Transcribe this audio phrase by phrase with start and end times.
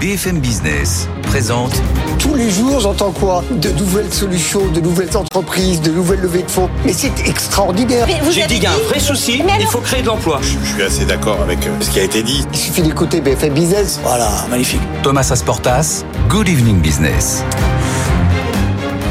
[0.00, 1.72] BFM Business présente
[2.18, 3.42] Tous les jours, j'entends quoi?
[3.50, 6.68] De nouvelles solutions, de nouvelles entreprises, de nouvelles levées de fonds.
[6.84, 8.06] Mais c'est extraordinaire.
[8.30, 10.40] J'ai dit qu'il y a un vrai souci, il faut créer de l'emploi.
[10.42, 12.44] Je suis assez d'accord avec euh, ce qui a été dit.
[12.52, 13.98] Il suffit d'écouter BFM Business.
[14.02, 14.82] Voilà, magnifique.
[15.02, 17.42] Thomas Asportas, Good Evening Business.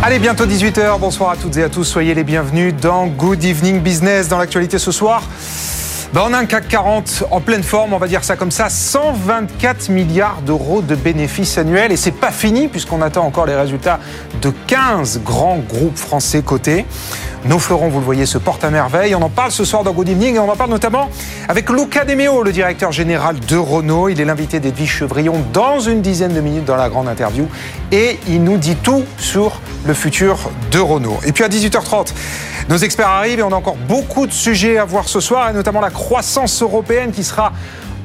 [0.03, 0.99] Allez, bientôt 18h.
[0.99, 1.83] Bonsoir à toutes et à tous.
[1.83, 4.27] Soyez les bienvenus dans Good Evening Business.
[4.27, 5.23] Dans l'actualité ce soir,
[6.15, 8.69] ben, on a un CAC 40 en pleine forme, on va dire ça comme ça,
[8.69, 11.91] 124 milliards d'euros de bénéfices annuels.
[11.91, 13.99] Et c'est pas fini puisqu'on attend encore les résultats
[14.41, 16.85] de 15 grands groupes français cotés.
[17.45, 19.13] Nos fleurons, vous le voyez, se portent à merveille.
[19.13, 21.11] On en parle ce soir dans Good Evening et on en parle notamment
[21.47, 24.09] avec Luca Demeo, le directeur général de Renault.
[24.09, 27.47] Il est l'invité d'Edwige Chevrillon dans une dizaine de minutes dans la grande interview
[27.91, 31.19] et il nous dit tout sur le futur de Renault.
[31.23, 32.13] Et puis à 18h30,
[32.67, 35.53] nos experts arrivent et on a encore beaucoup de sujets à voir ce soir et
[35.53, 37.53] notamment la croissance européenne qui sera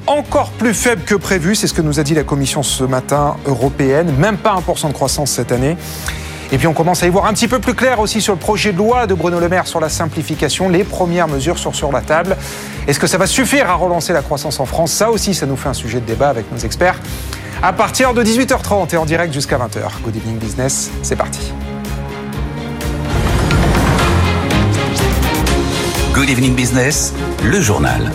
[0.06, 1.54] encore plus faible que prévu.
[1.54, 4.12] C'est ce que nous a dit la Commission ce matin européenne.
[4.18, 5.78] Même pas 1% de croissance cette année.
[6.52, 8.38] Et puis on commence à y voir un petit peu plus clair aussi sur le
[8.38, 10.68] projet de loi de Bruno Le Maire sur la simplification.
[10.68, 12.36] Les premières mesures sont sur la table.
[12.88, 14.92] Est-ce que ça va suffire à relancer la croissance en France?
[14.92, 16.98] Ça aussi, ça nous fait un sujet de débat avec nos experts.
[17.62, 20.02] À partir de 18h30 et en direct jusqu'à 20h.
[20.02, 21.52] Good evening business, c'est parti.
[26.12, 28.10] Good Evening Business, le journal.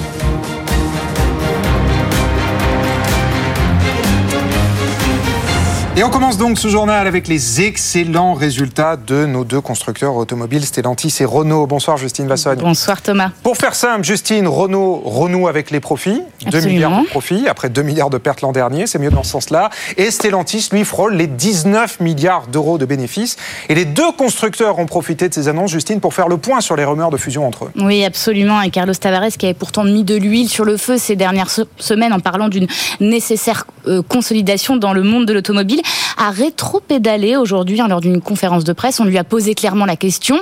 [5.98, 10.66] Et on commence donc ce journal avec les excellents résultats de nos deux constructeurs automobiles,
[10.66, 11.68] Stellantis et Renault.
[11.68, 12.60] Bonsoir Justine Vassogne.
[12.60, 13.30] Bonsoir Thomas.
[13.44, 16.22] Pour faire simple, Justine, Renault renoue avec les profits.
[16.42, 16.74] 2 Absolument.
[16.74, 19.70] milliards de profits après 2 milliards de pertes l'an dernier, c'est mieux dans ce sens-là.
[19.96, 23.38] Et Stellantis, lui, frôle les 19 milliards d'euros de bénéfices.
[23.70, 26.76] Et les deux constructeurs ont profité de ces annonces, Justine, pour faire le point sur
[26.76, 27.72] les rumeurs de fusion entre eux.
[27.78, 28.62] Oui, absolument.
[28.62, 31.62] Et Carlos Tavares, qui avait pourtant mis de l'huile sur le feu ces dernières se-
[31.78, 32.68] semaines en parlant d'une
[33.00, 35.80] nécessaire euh, consolidation dans le monde de l'automobile,
[36.18, 39.00] a rétro-pédalé aujourd'hui hein, lors d'une conférence de presse.
[39.00, 40.38] On lui a posé clairement la question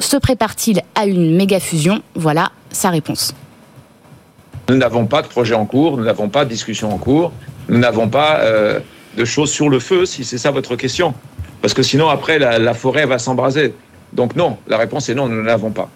[0.00, 2.02] se prépare-t-il à une méga fusion?
[2.14, 3.34] Voilà sa réponse.
[4.68, 7.32] Nous n'avons pas de projet en cours, nous n'avons pas de discussion en cours,
[7.68, 8.80] nous n'avons pas euh,
[9.16, 11.14] de choses sur le feu, si c'est ça votre question.
[11.60, 13.74] Parce que sinon, après, la, la forêt va s'embraser.
[14.12, 15.90] Donc non, la réponse est non, nous ne l'avons pas.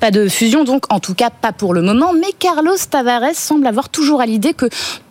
[0.00, 3.66] Pas de fusion donc, en tout cas pas pour le moment, mais Carlos Tavares semble
[3.66, 4.66] avoir toujours à l'idée que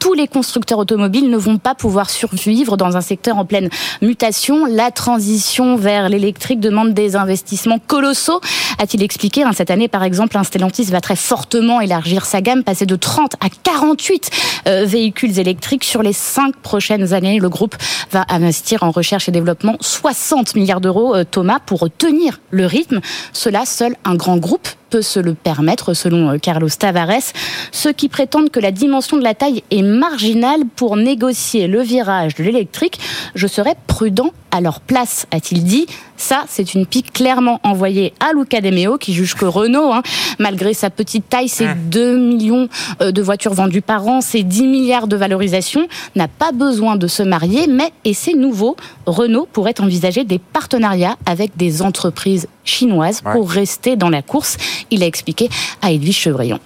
[0.07, 3.67] tous les constructeurs automobiles ne vont pas pouvoir survivre dans un secteur en pleine
[4.01, 4.65] mutation.
[4.65, 8.39] La transition vers l'électrique demande des investissements colossaux,
[8.79, 9.43] a-t-il expliqué.
[9.43, 12.95] Hein, Cette année, par exemple, un Stellantis va très fortement élargir sa gamme, passer de
[12.95, 14.29] 30 à 48
[14.67, 17.39] euh, véhicules électriques sur les cinq prochaines années.
[17.39, 17.75] Le groupe
[18.13, 23.01] va investir en recherche et développement 60 milliards d'euros, euh, Thomas, pour tenir le rythme.
[23.33, 27.33] Cela, seul un grand groupe peut se le permettre, selon euh, Carlos Tavares.
[27.71, 32.35] Ceux qui prétendent que la dimension de la taille est marginale pour négocier le virage
[32.35, 32.99] de l'électrique,
[33.35, 35.85] je serais prudent à leur place, a-t-il dit.
[36.17, 40.01] Ça, c'est une pique clairement envoyée à Luca De Meo, qui juge que Renault, hein,
[40.39, 42.67] malgré sa petite taille, ses 2 millions
[43.01, 47.07] euh, de voitures vendues par an, ses 10 milliards de valorisation, n'a pas besoin de
[47.07, 48.75] se marier, mais, et c'est nouveau,
[49.05, 53.31] Renault pourrait envisager des partenariats avec des entreprises chinoises Ouais.
[53.33, 54.57] pour rester dans la course.
[54.91, 55.49] Il a expliqué
[55.81, 56.59] à Edwige Chevrillon.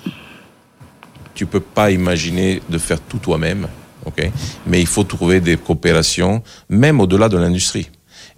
[1.35, 3.67] tu peux pas imaginer de faire tout toi-même,
[4.05, 4.29] ok?
[4.67, 7.89] Mais il faut trouver des coopérations, même au-delà de l'industrie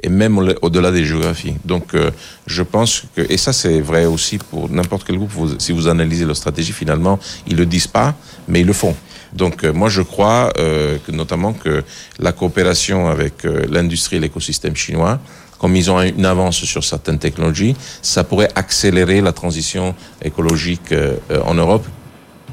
[0.02, 1.56] et même au- au-delà des géographies.
[1.66, 2.10] Donc, euh,
[2.48, 5.32] je pense que et ça c'est vrai aussi pour n'importe quel groupe.
[5.60, 8.16] si vous analysez leur stratégie, finalement, ils le disent pas,
[8.48, 8.96] mais ils le font.
[9.34, 11.84] Donc, euh, moi, je crois euh, que notamment que
[12.20, 15.20] la coopération avec euh, l'industrie et l'écosystème chinois
[15.60, 21.16] comme ils ont une avance sur certaines technologies, ça pourrait accélérer la transition écologique euh,
[21.32, 21.86] euh, en Europe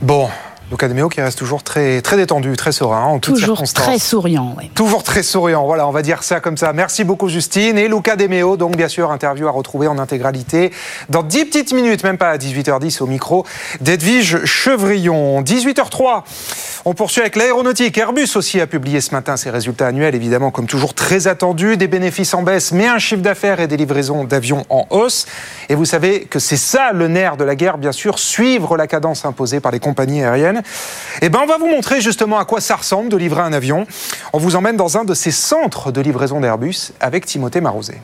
[0.00, 0.28] Bon,
[0.70, 3.84] Luca De Meo qui reste toujours très, très détendu, très serein en toutes Toujours circonstances.
[3.86, 4.54] très souriant.
[4.56, 4.70] ouais.
[4.76, 6.72] Toujours très souriant, voilà, on va dire ça comme ça.
[6.72, 10.70] Merci beaucoup Justine et Luca Demeo, donc bien sûr, interview à retrouver en intégralité
[11.08, 13.44] dans 10 petites minutes, même pas à 18h10 au micro
[13.80, 15.42] d'Edwige Chevrillon.
[15.42, 16.22] 18h03,
[16.84, 17.98] on poursuit avec l'aéronautique.
[17.98, 21.88] Airbus aussi a publié ce matin ses résultats annuels, évidemment comme toujours très attendus, des
[21.88, 25.26] bénéfices en baisse, mais un chiffre d'affaires et des livraisons d'avions en hausse.
[25.68, 28.86] Et vous savez que c'est ça le nerf de la guerre, bien sûr, suivre la
[28.86, 30.59] cadence imposée par les compagnies aériennes.
[31.22, 33.86] Eh ben, on va vous montrer justement à quoi ça ressemble de livrer un avion.
[34.32, 38.00] On vous emmène dans un de ces centres de livraison d'Airbus avec Timothée Marozet.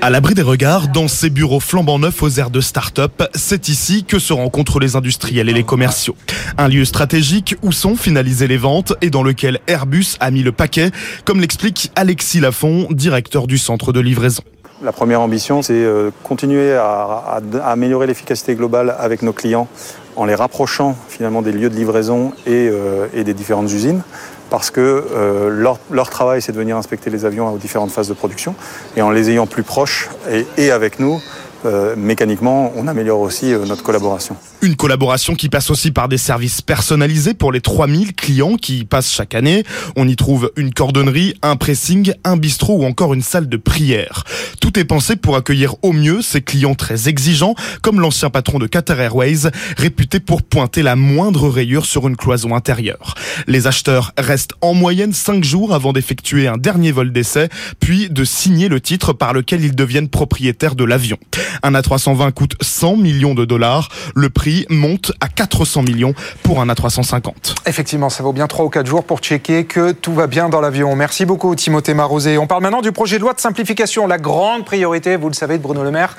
[0.00, 4.04] À l'abri des regards, dans ces bureaux flambant neufs aux airs de start-up, c'est ici
[4.04, 6.16] que se rencontrent les industriels et les commerciaux.
[6.58, 10.52] Un lieu stratégique où sont finalisées les ventes et dans lequel Airbus a mis le
[10.52, 10.90] paquet,
[11.24, 14.42] comme l'explique Alexis Lafont, directeur du centre de livraison.
[14.82, 19.68] La première ambition, c'est euh, continuer à, améliorer l'efficacité globale avec nos clients
[20.16, 24.02] en les rapprochant finalement des lieux de livraison et, euh, des différentes usines
[24.50, 24.80] parce que
[25.12, 28.54] euh, leur, travail, c'est de venir inspecter les avions aux différentes phases de production.
[28.96, 30.10] Et en les ayant plus proches
[30.56, 31.20] et avec nous,
[31.64, 34.36] euh, mécaniquement, on améliore aussi euh, notre collaboration.
[34.62, 38.84] Une collaboration qui passe aussi par des services personnalisés pour les 3000 clients qui y
[38.84, 39.64] passent chaque année.
[39.96, 44.24] On y trouve une cordonnerie, un pressing, un bistrot ou encore une salle de prière.
[44.60, 48.66] Tout est pensé pour accueillir au mieux ces clients très exigeants, comme l'ancien patron de
[48.66, 53.14] Qatar Airways, réputé pour pointer la moindre rayure sur une cloison intérieure.
[53.46, 57.48] Les acheteurs restent en moyenne 5 jours avant d'effectuer un dernier vol d'essai,
[57.80, 61.18] puis de signer le titre par lequel ils deviennent propriétaires de l'avion.
[61.62, 63.88] Un A320 coûte 100 millions de dollars.
[64.14, 67.54] Le prix monte à 400 millions pour un A350.
[67.66, 70.60] Effectivement, ça vaut bien 3 ou 4 jours pour checker que tout va bien dans
[70.60, 70.94] l'avion.
[70.96, 72.38] Merci beaucoup Timothée Marosé.
[72.38, 75.58] On parle maintenant du projet de loi de simplification, la grande priorité, vous le savez,
[75.58, 76.16] de Bruno Le Maire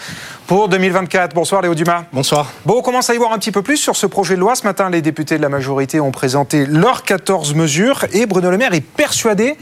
[0.47, 1.33] pour 2024.
[1.33, 2.05] Bonsoir Léo Dumas.
[2.13, 2.51] Bonsoir.
[2.65, 4.55] Bon, on commence à y voir un petit peu plus sur ce projet de loi.
[4.55, 8.57] Ce matin, les députés de la majorité ont présenté leurs 14 mesures et Bruno Le
[8.57, 9.57] Maire est persuadé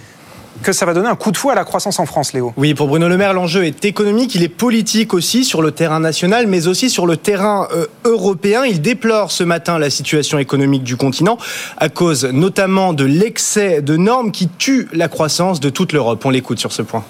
[0.64, 2.54] que ça va donner un coup de fouet à la croissance en France, Léo.
[2.58, 6.00] Oui, pour Bruno Le Maire, l'enjeu est économique, il est politique aussi sur le terrain
[6.00, 8.66] national, mais aussi sur le terrain euh, européen.
[8.66, 11.38] Il déplore ce matin la situation économique du continent
[11.78, 16.26] à cause notamment de l'excès de normes qui tuent la croissance de toute l'Europe.
[16.26, 17.04] On l'écoute sur ce point.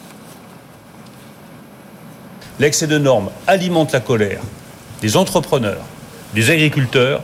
[2.60, 4.42] L'excès de normes alimente la colère
[5.02, 5.84] des entrepreneurs,
[6.34, 7.22] des agriculteurs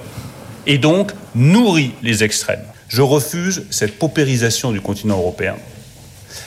[0.67, 2.63] et donc nourrit les extrêmes.
[2.89, 5.55] Je refuse cette paupérisation du continent européen.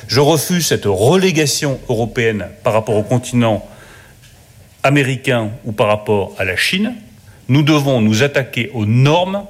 [0.09, 3.67] Je refuse cette relégation européenne par rapport au continent
[4.83, 6.95] américain ou par rapport à la Chine.
[7.49, 9.45] Nous devons nous attaquer aux normes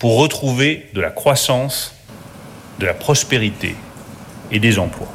[0.00, 1.94] pour retrouver de la croissance,
[2.78, 3.74] de la prospérité
[4.50, 5.12] et des emplois.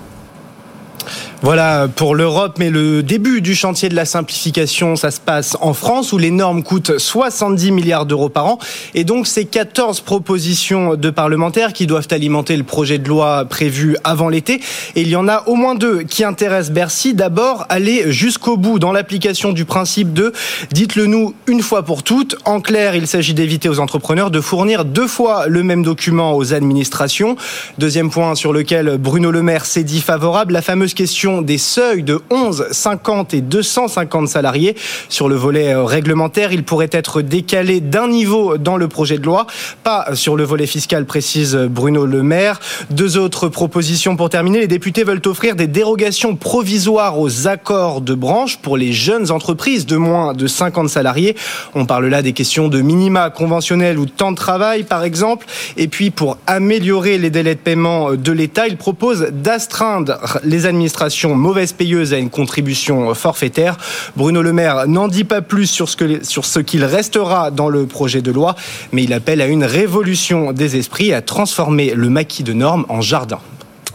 [1.43, 5.73] Voilà pour l'Europe, mais le début du chantier de la simplification, ça se passe en
[5.73, 8.59] France où les normes coûtent 70 milliards d'euros par an.
[8.93, 13.97] Et donc ces 14 propositions de parlementaires qui doivent alimenter le projet de loi prévu
[14.05, 14.61] avant l'été.
[14.95, 17.13] Et il y en a au moins deux qui intéressent Bercy.
[17.13, 20.31] D'abord, aller jusqu'au bout dans l'application du principe de
[20.71, 22.37] dites-le nous une fois pour toutes.
[22.45, 26.53] En clair, il s'agit d'éviter aux entrepreneurs de fournir deux fois le même document aux
[26.53, 27.35] administrations.
[27.79, 32.03] Deuxième point sur lequel Bruno Le Maire s'est dit favorable, la fameuse question des seuils
[32.03, 34.75] de 11, 50 et 250 salariés.
[35.09, 39.23] Sur le volet euh, réglementaire, il pourrait être décalé d'un niveau dans le projet de
[39.23, 39.47] loi,
[39.83, 42.59] pas sur le volet fiscal, précise Bruno Le Maire.
[42.89, 44.59] Deux autres propositions pour terminer.
[44.59, 49.85] Les députés veulent offrir des dérogations provisoires aux accords de branche pour les jeunes entreprises
[49.85, 51.35] de moins de 50 salariés.
[51.75, 55.45] On parle là des questions de minima conventionnels ou de temps de travail, par exemple.
[55.77, 61.22] Et puis, pour améliorer les délais de paiement de l'État, il propose d'astreindre les administrations
[61.29, 63.77] mauvaise payeuse à une contribution forfaitaire.
[64.15, 67.69] Bruno Le Maire n'en dit pas plus sur ce, que, sur ce qu'il restera dans
[67.69, 68.55] le projet de loi,
[68.91, 73.01] mais il appelle à une révolution des esprits, à transformer le maquis de normes en
[73.01, 73.39] jardin.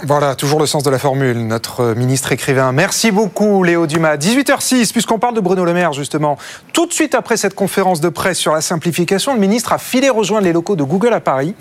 [0.05, 2.71] Voilà, toujours le sens de la formule, notre ministre écrivain.
[2.71, 4.17] Merci beaucoup Léo Dumas.
[4.17, 6.39] 18h06, puisqu'on parle de Bruno Le Maire justement.
[6.73, 10.09] Tout de suite après cette conférence de presse sur la simplification, le ministre a filé
[10.09, 11.57] rejoindre les locaux de Google à Paris,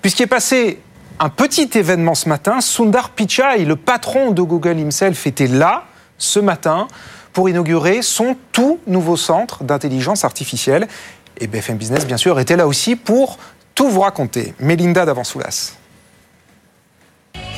[0.00, 0.78] puisqu'il est passé
[1.18, 2.60] un petit événement ce matin.
[2.60, 5.84] Sundar Pichai, le patron de Google himself, était là
[6.18, 6.88] ce matin
[7.32, 10.88] pour inaugurer son tout nouveau centre d'intelligence artificielle.
[11.38, 13.38] Et BFM Business, bien sûr, était là aussi pour
[13.74, 14.54] tout vous raconter.
[14.58, 15.76] Mélinda Davansoulas.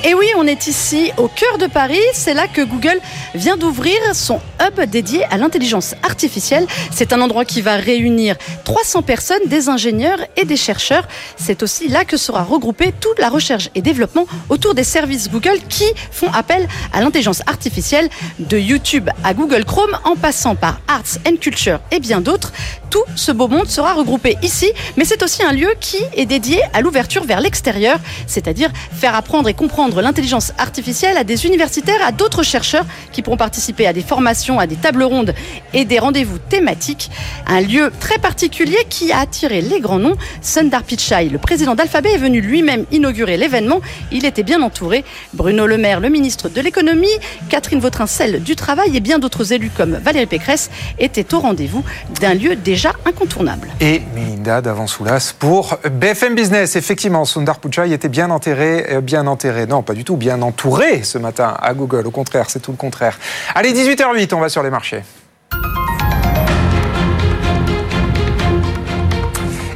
[0.04, 2.00] Et oui, on est ici au cœur de Paris.
[2.12, 3.00] C'est là que Google
[3.34, 6.66] vient d'ouvrir son hub dédié à l'intelligence artificielle.
[6.92, 11.08] C'est un endroit qui va réunir 300 personnes, des ingénieurs et des chercheurs.
[11.36, 15.58] C'est aussi là que sera regroupée toute la recherche et développement autour des services Google
[15.68, 21.18] qui font appel à l'intelligence artificielle de YouTube à Google Chrome en passant par Arts
[21.26, 22.52] and Culture et bien d'autres.
[22.90, 26.62] Tout ce beau monde sera regroupé ici, mais c'est aussi un lieu qui est dédié
[26.72, 32.12] à l'ouverture vers l'extérieur, c'est-à-dire faire apprendre et comprendre l'intelligence artificielle à des universitaires, à
[32.12, 35.34] d'autres chercheurs qui pourront participer à des formations, à des tables rondes
[35.72, 37.10] et des rendez-vous thématiques.
[37.46, 40.16] Un lieu très particulier qui a attiré les grands noms.
[40.40, 43.80] Sundar Pichai, le président d'Alphabet, est venu lui-même inaugurer l'événement.
[44.12, 45.04] Il était bien entouré.
[45.34, 47.08] Bruno Le Maire, le ministre de l'économie,
[47.48, 51.84] Catherine Vautrin, celle du travail et bien d'autres élus comme Valérie Pécresse étaient au rendez-vous
[52.20, 53.68] d'un lieu déjà incontournable.
[53.80, 56.76] Et Melinda Davansoulas pour BFM Business.
[56.76, 59.66] Effectivement, Sundar Pichai était bien enterré, euh, bien enterré.
[59.82, 62.06] Pas du tout, bien entouré ce matin à Google.
[62.06, 63.18] Au contraire, c'est tout le contraire.
[63.54, 65.02] Allez, 18h08, on va sur les marchés.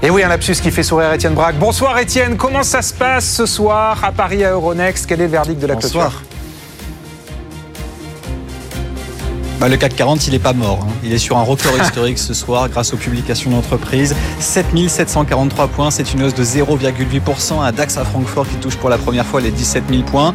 [0.04, 1.56] Et oui, un lapsus qui fait sourire Étienne Braque.
[1.56, 5.06] Bonsoir Étienne, comment ça se passe ce soir à Paris à Euronext?
[5.06, 6.22] Quel est le verdict de la Bonsoir.
[9.62, 10.80] Bah, le CAC 40, il n'est pas mort.
[10.82, 10.92] hein.
[11.04, 14.12] Il est sur un record historique ce soir grâce aux publications d'entreprises.
[14.40, 17.62] 7743 points, c'est une hausse de 0,8%.
[17.62, 20.34] Un DAX à Francfort qui touche pour la première fois les 17 000 points.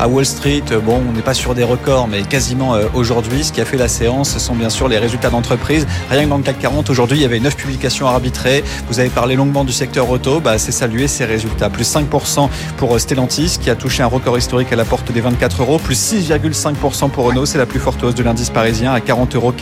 [0.00, 3.44] À Wall Street, euh, bon, on n'est pas sur des records, mais quasiment euh, aujourd'hui.
[3.44, 5.86] Ce qui a fait la séance, ce sont bien sûr les résultats d'entreprise.
[6.08, 8.64] Rien que dans le CAC 40, aujourd'hui, il y avait 9 publications arbitrées.
[8.88, 10.40] Vous avez parlé longuement du secteur auto.
[10.40, 11.68] Bah, c'est salué ces résultats.
[11.68, 12.48] Plus 5%
[12.78, 15.78] pour euh, Stellantis qui a touché un record historique à la porte des 24 euros.
[15.78, 17.44] Plus 6,5% pour Renault.
[17.44, 19.52] C'est la plus forte hausse de l'indice à 40,15 euros.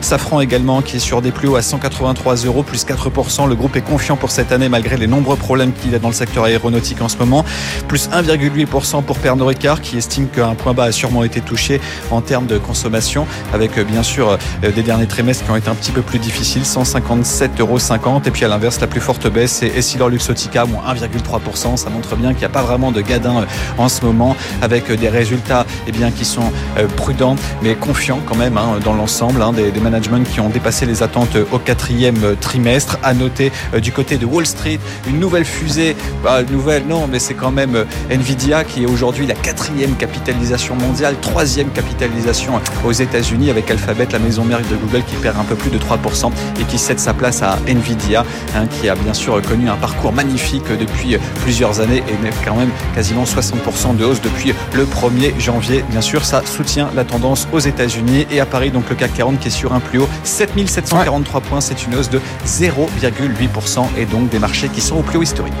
[0.00, 3.48] Safran également qui est sur des plus hauts à 183 euros, plus 4%.
[3.48, 6.14] Le groupe est confiant pour cette année malgré les nombreux problèmes qu'il a dans le
[6.14, 7.44] secteur aéronautique en ce moment.
[7.88, 11.80] Plus 1,8% pour Pernod Ricard qui estime qu'un point bas a sûrement été touché
[12.10, 15.68] en termes de consommation avec euh, bien sûr euh, des derniers trimestres qui ont été
[15.68, 17.78] un petit peu plus difficiles, 157,50 euros.
[18.24, 21.76] Et puis à l'inverse, la plus forte baisse, c'est Essilor Luxotica, moins 1,3%.
[21.76, 23.44] Ça montre bien qu'il n'y a pas vraiment de gadin euh,
[23.78, 26.52] en ce moment avec des résultats eh bien, qui sont
[26.96, 29.42] prudents mais confiants même hein, dans l'ensemble.
[29.42, 32.98] hein, des, managements qui ont dépassé les attentes euh, au quatrième euh, trimestre.
[33.02, 37.18] À noter euh, du côté de Wall Street, une nouvelle fusée, bah, nouvelle non, mais
[37.18, 43.50] c'est quand même Nvidia qui est aujourd'hui la quatrième capitalisation mondiale, troisième capitalisation aux États-Unis
[43.50, 46.64] avec Alphabet, la maison mère de Google qui perd un peu plus de 3% et
[46.64, 48.24] qui cède sa place à Nvidia,
[48.56, 52.70] hein, qui a bien sûr connu un parcours magnifique depuis plusieurs années et quand même
[52.94, 55.84] quasiment 60% de hausse depuis le 1er janvier.
[55.90, 59.38] Bien sûr, ça soutient la tendance aux États-Unis et à Paris, donc le CAC 40
[59.38, 64.28] qui est sur un plus haut, 7743 points, c'est une hausse de 0,8% et donc
[64.28, 65.52] des marchés qui sont au plus haut historique.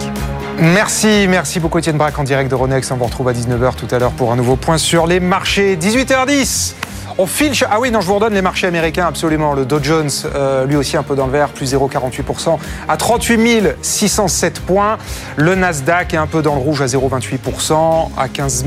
[0.58, 2.90] Merci, merci beaucoup Étienne Braque en direct de Ronex.
[2.92, 5.76] On vous retrouve à 19h tout à l'heure pour un nouveau point sur les marchés.
[5.76, 6.74] 18h10
[7.18, 7.52] on file.
[7.70, 9.54] Ah oui, non, je vous redonne les marchés américains, absolument.
[9.54, 13.76] Le Dow Jones, euh, lui aussi un peu dans le vert, plus 0,48% à 38
[13.82, 14.98] 607 points.
[15.36, 18.64] Le Nasdaq est un peu dans le rouge à 0,28% à 15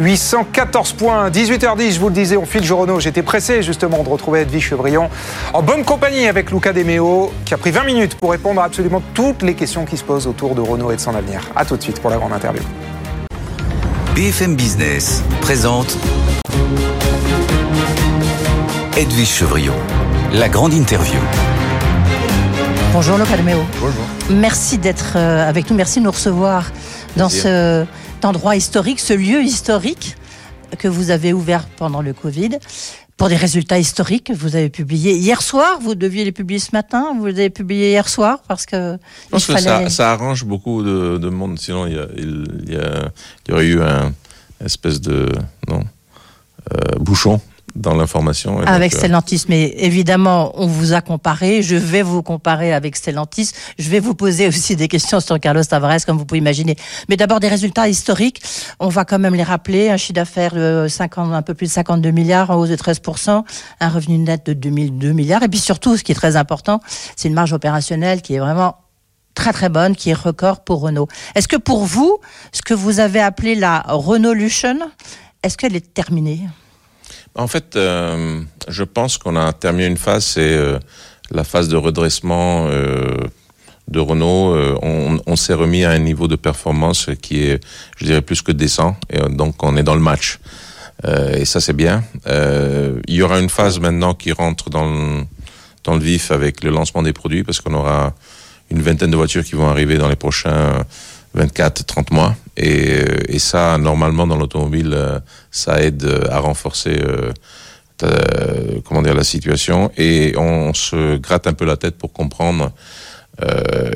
[0.00, 1.30] 814 points.
[1.30, 3.00] 18h10, je vous le disais, on file Jorono.
[3.00, 5.08] J'étais pressé justement de retrouver Edwige Chevrillon
[5.52, 9.02] en bonne compagnie avec Luca Demeo, qui a pris 20 minutes pour répondre à absolument
[9.14, 11.40] toutes les questions qui se posent autour de Renault et de son avenir.
[11.54, 12.62] A tout de suite pour la grande interview.
[14.14, 15.96] BFM Business présente
[18.96, 19.74] Edwige Chevrillon,
[20.32, 21.18] la grande interview.
[22.92, 23.62] Bonjour Luca Demeo.
[23.80, 24.02] Bonjour.
[24.30, 26.70] Merci d'être euh, avec nous, merci de nous recevoir
[27.16, 27.84] dans ce-
[28.14, 30.16] cet endroit historique, ce lieu historique
[30.78, 32.50] que vous avez ouvert pendant le Covid
[33.16, 35.78] pour des résultats historiques que vous avez publiés hier soir.
[35.80, 39.30] Vous deviez les publier ce matin, vous les avez publiés hier soir parce que Je
[39.30, 39.84] pense il que fallait...
[39.84, 41.58] ça, ça arrange beaucoup de, de monde.
[41.58, 43.10] Sinon, il y, a- il, il y a-
[43.46, 44.12] il y aurait eu un
[44.64, 45.28] espèce de
[45.68, 45.82] non,
[46.72, 47.40] euh, bouchon
[47.76, 48.58] dans l'information.
[48.60, 51.62] Avec donc, euh, Stellantis, mais évidemment, on vous a comparé.
[51.62, 53.52] Je vais vous comparer avec Stellantis.
[53.78, 56.76] Je vais vous poser aussi des questions sur Carlos Tavares, comme vous pouvez imaginer.
[57.08, 58.42] Mais d'abord, des résultats historiques.
[58.80, 59.90] On va quand même les rappeler.
[59.90, 63.44] Un chiffre d'affaires de 50, un peu plus de 52 milliards, en hausse de 13%.
[63.80, 65.42] Un revenu net de 2002 milliards.
[65.42, 66.80] Et puis surtout, ce qui est très important,
[67.14, 68.76] c'est une marge opérationnelle qui est vraiment
[69.34, 71.08] très très bonne, qui est record pour Renault.
[71.34, 72.18] Est-ce que pour vous,
[72.52, 74.78] ce que vous avez appelé la Renaulution,
[75.42, 76.40] est-ce qu'elle est terminée?
[77.36, 80.78] En fait, euh, je pense qu'on a terminé une phase, c'est euh,
[81.30, 83.14] la phase de redressement euh,
[83.88, 84.54] de Renault.
[84.54, 87.62] Euh, on on s'est remis à un niveau de performance qui est,
[87.98, 88.96] je dirais, plus que décent.
[89.10, 90.38] Et donc, on est dans le match.
[91.06, 92.02] Et ça, c'est bien.
[92.26, 97.12] Il y aura une phase maintenant qui rentre dans le vif avec le lancement des
[97.12, 98.14] produits, parce qu'on aura
[98.70, 100.84] une vingtaine de voitures qui vont arriver dans les prochains
[101.36, 102.34] 24-30 mois.
[102.56, 105.18] Et, euh, et ça, normalement, dans l'automobile, euh,
[105.50, 106.96] ça aide euh, à renforcer
[108.84, 109.90] comment dire, la situation.
[109.96, 112.70] Et on se gratte un peu la tête pour comprendre,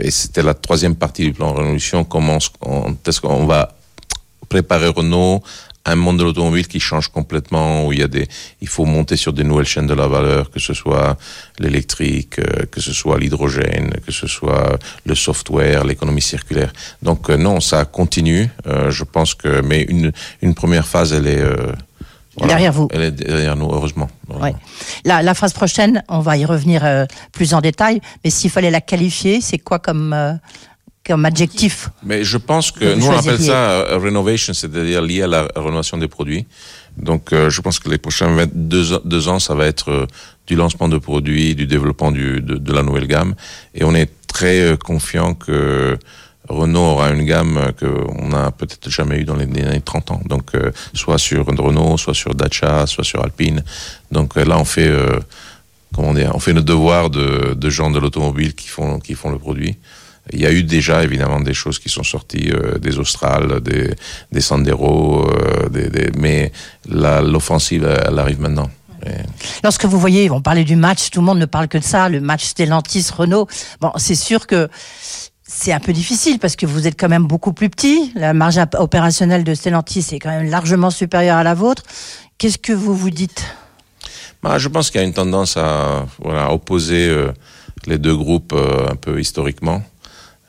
[0.01, 3.75] et c'était la troisième partie du plan Révolution, comment est-ce qu'on va
[4.49, 5.43] préparer Renault
[5.87, 8.29] un monde de l'automobile qui change complètement, où il y a des,
[8.61, 11.17] il faut monter sur des nouvelles chaînes de la valeur, que ce soit
[11.59, 16.73] l'électrique, euh, que ce soit l'hydrogène, que ce soit le software, l'économie circulaire.
[17.03, 18.51] Donc euh, non, ça continue.
[18.67, 21.43] Euh, je pense que, mais une, une première phase, elle est
[22.37, 22.89] voilà, derrière vous.
[22.93, 24.09] Elle est derrière nous, heureusement.
[24.29, 24.55] Ouais.
[25.05, 28.71] La, la, phrase prochaine, on va y revenir euh, plus en détail, mais s'il fallait
[28.71, 30.33] la qualifier, c'est quoi comme, euh,
[31.11, 35.27] comme adjectif Mais je pense que nous, on appelle ça uh, renovation, c'est-à-dire lié à
[35.27, 36.47] la rénovation des produits.
[36.97, 40.07] Donc, euh, je pense que les prochains deux, deux ans, ça va être
[40.47, 43.35] du lancement de produits, du développement du, de, de, la nouvelle gamme.
[43.75, 45.99] Et on est très confiant que
[46.51, 50.21] Renault aura une gamme qu'on n'a peut-être jamais eu dans les années 30 ans.
[50.27, 53.63] Donc, euh, soit sur Renault, soit sur Dacia, soit sur Alpine.
[54.11, 55.21] Donc euh, là, on fait, euh,
[55.95, 59.31] comment dire, on fait notre devoir de, de gens de l'automobile qui font, qui font
[59.31, 59.77] le produit.
[60.33, 63.95] Il y a eu déjà évidemment des choses qui sont sorties, euh, des Austral, des,
[64.31, 66.53] des Sandero, euh, des, des, mais
[66.89, 68.71] l'offensive, elle arrive maintenant.
[69.65, 72.09] Lorsque vous voyez, on parlait du match, tout le monde ne parle que de ça,
[72.09, 73.47] le match Stellantis-Renault.
[73.81, 74.69] Bon, c'est sûr que
[75.43, 78.13] c'est un peu difficile parce que vous êtes quand même beaucoup plus petit.
[78.15, 81.83] La marge opérationnelle de Stellantis est quand même largement supérieure à la vôtre.
[82.39, 83.45] Qu'est-ce que vous vous dites?
[84.43, 87.33] Bah, Je pense qu'il y a une tendance à voilà, opposer euh,
[87.87, 89.83] les deux groupes euh, un peu historiquement.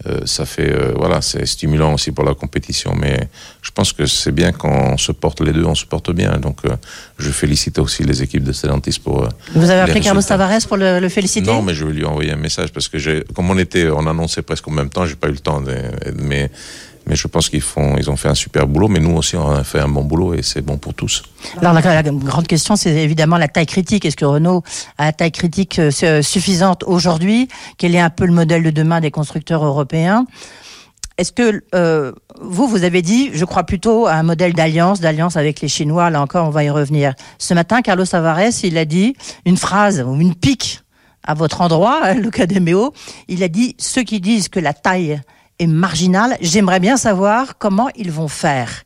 [0.07, 3.29] Euh, ça fait euh, voilà c'est stimulant aussi pour la compétition mais
[3.61, 6.37] je pense que c'est bien quand on se porte les deux on se porte bien.
[6.37, 6.75] Donc euh,
[7.19, 10.99] je félicite aussi les équipes de Stellantis pour vous avez appelé Carlos Tavares pour le,
[10.99, 11.45] le, féliciter?
[11.45, 12.97] Non mais je vais lui envoyer un message parce que
[13.33, 15.75] comme on était on annonçait presque en même temps j'ai pas eu le temps de,
[16.15, 16.49] mais
[17.15, 19.63] je pense qu'ils font, ils ont fait un super boulot, mais nous aussi on a
[19.63, 21.23] fait un bon boulot et c'est bon pour tous.
[21.59, 24.05] Alors la, grande question, c'est évidemment la taille critique.
[24.05, 24.63] Est-ce que Renault
[24.97, 27.47] a la taille critique euh, suffisante aujourd'hui?
[27.77, 30.25] Quel est un peu le modèle de demain des constructeurs européens?
[31.17, 35.37] Est-ce que euh, vous, vous avez dit, je crois plutôt à un modèle d'alliance, d'alliance
[35.37, 37.13] avec les Chinois, là encore, on va y revenir.
[37.37, 39.15] Ce matin, Carlos Tavares, il a dit
[39.45, 40.81] une phrase ou une pique
[41.23, 42.93] à votre endroit, le Cademeo,
[43.27, 45.21] il a dit, ceux qui disent que la taille
[45.67, 46.37] marginal.
[46.41, 48.83] J'aimerais bien savoir comment ils vont faire.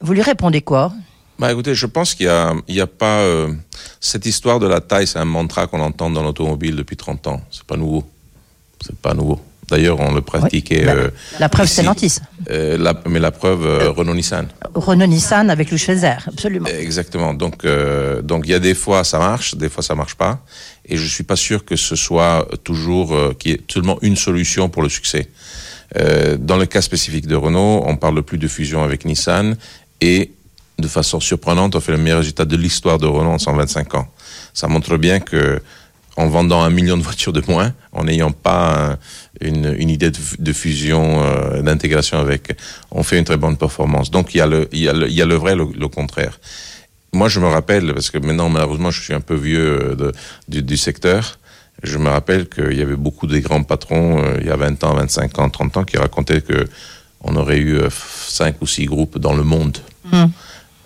[0.00, 0.92] Vous lui répondez quoi?
[1.38, 3.52] Bah écoutez, je pense qu'il n'y a, il y a pas euh,
[4.00, 7.40] cette histoire de la taille, c'est un mantra qu'on entend dans l'automobile depuis 30 ans.
[7.50, 8.04] C'est pas nouveau.
[8.80, 9.40] C'est pas nouveau.
[9.68, 10.80] D'ailleurs, on le pratiquait.
[10.80, 10.84] Oui.
[10.84, 12.18] La, euh, la, preuve, c'est Stellantis.
[12.50, 13.64] Euh, la, mais la preuve,
[13.96, 14.48] Renault-Nissan.
[14.74, 16.68] Renault-Nissan avec Chezer, absolument.
[16.68, 17.32] Exactement.
[17.32, 17.66] Donc,
[18.22, 20.44] donc il y a des fois ça marche, des fois ça marche pas,
[20.84, 24.68] et je suis pas sûr que ce soit toujours qu'il y ait seulement une solution
[24.68, 25.28] pour le succès.
[25.98, 29.56] Euh, dans le cas spécifique de Renault, on parle plus de fusion avec Nissan
[30.00, 30.32] et
[30.78, 34.08] de façon surprenante, on fait le meilleur résultat de l'histoire de Renault en 125 ans.
[34.54, 35.60] Ça montre bien que
[36.16, 38.98] en vendant un million de voitures de moins, en n'ayant pas un,
[39.40, 42.54] une, une, idée de, de fusion, euh, d'intégration avec,
[42.90, 44.10] on fait une très bonne performance.
[44.10, 45.68] Donc il y a le, il y a le, il y a le vrai, le,
[45.74, 46.38] le contraire.
[47.14, 50.12] Moi, je me rappelle, parce que maintenant, malheureusement, je suis un peu vieux de,
[50.48, 51.38] du, du secteur,
[51.82, 54.84] je me rappelle qu'il y avait beaucoup de grands patrons, euh, il y a 20
[54.84, 56.68] ans, 25 ans, 30 ans, qui racontaient que
[57.20, 59.78] on aurait eu euh, cinq ou six groupes dans le monde.
[60.04, 60.24] Mmh.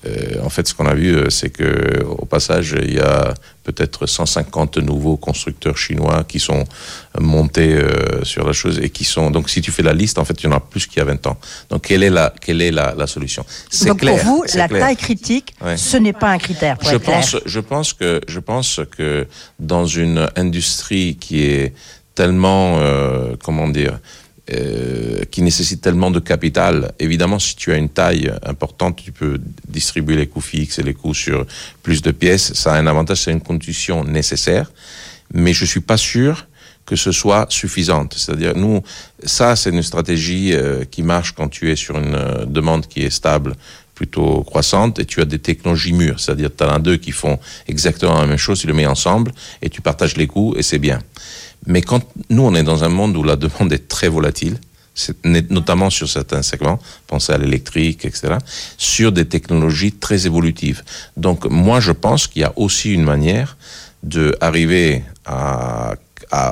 [0.07, 4.07] Euh, en fait, ce qu'on a vu, c'est que au passage, il y a peut-être
[4.07, 6.65] 150 nouveaux constructeurs chinois qui sont
[7.21, 9.31] montés euh, sur la chose et qui sont.
[9.31, 11.01] Donc, si tu fais la liste, en fait, il y en a plus qu'il y
[11.01, 11.39] a 20 ans.
[11.71, 13.45] Donc, quelle est la, quelle est la, la solution?
[13.71, 14.23] C'est clair.
[14.23, 14.81] Pour vous, la clair.
[14.81, 15.77] taille critique, ouais.
[15.77, 16.79] ce n'est pas un critère.
[16.79, 17.43] Pour je être pense, clair.
[17.45, 19.27] je pense que, je pense que
[19.59, 21.75] dans une industrie qui est
[22.15, 23.99] tellement, euh, comment dire,
[24.53, 26.93] euh, qui nécessite tellement de capital.
[27.01, 30.95] Évidemment, si tu as une taille importante, tu peux distribuer les coûts fixes et les
[30.95, 31.45] coûts sur
[31.83, 32.53] plus de pièces.
[32.55, 34.71] Ça a un avantage, c'est une condition nécessaire.
[35.35, 36.47] Mais je suis pas sûr
[36.87, 38.15] que ce soit suffisante.
[38.17, 38.83] C'est-à-dire, nous,
[39.25, 43.03] ça, c'est une stratégie euh, qui marche quand tu es sur une euh, demande qui
[43.03, 43.57] est stable,
[43.97, 46.21] plutôt croissante, et tu as des technologies mûres.
[46.21, 49.33] C'est-à-dire, tu as un deux qui font exactement la même chose, tu le mets ensemble,
[49.61, 51.01] et tu partages les coûts, et c'est bien.
[51.67, 54.59] Mais quand nous, on est dans un monde où la demande est très volatile,
[55.23, 58.37] notamment sur certains segments, pensez à l'électrique, etc.,
[58.79, 60.83] sur des technologies très évolutives.
[61.17, 63.57] Donc, moi, je pense qu'il y a aussi une manière
[64.03, 65.95] d'arriver à,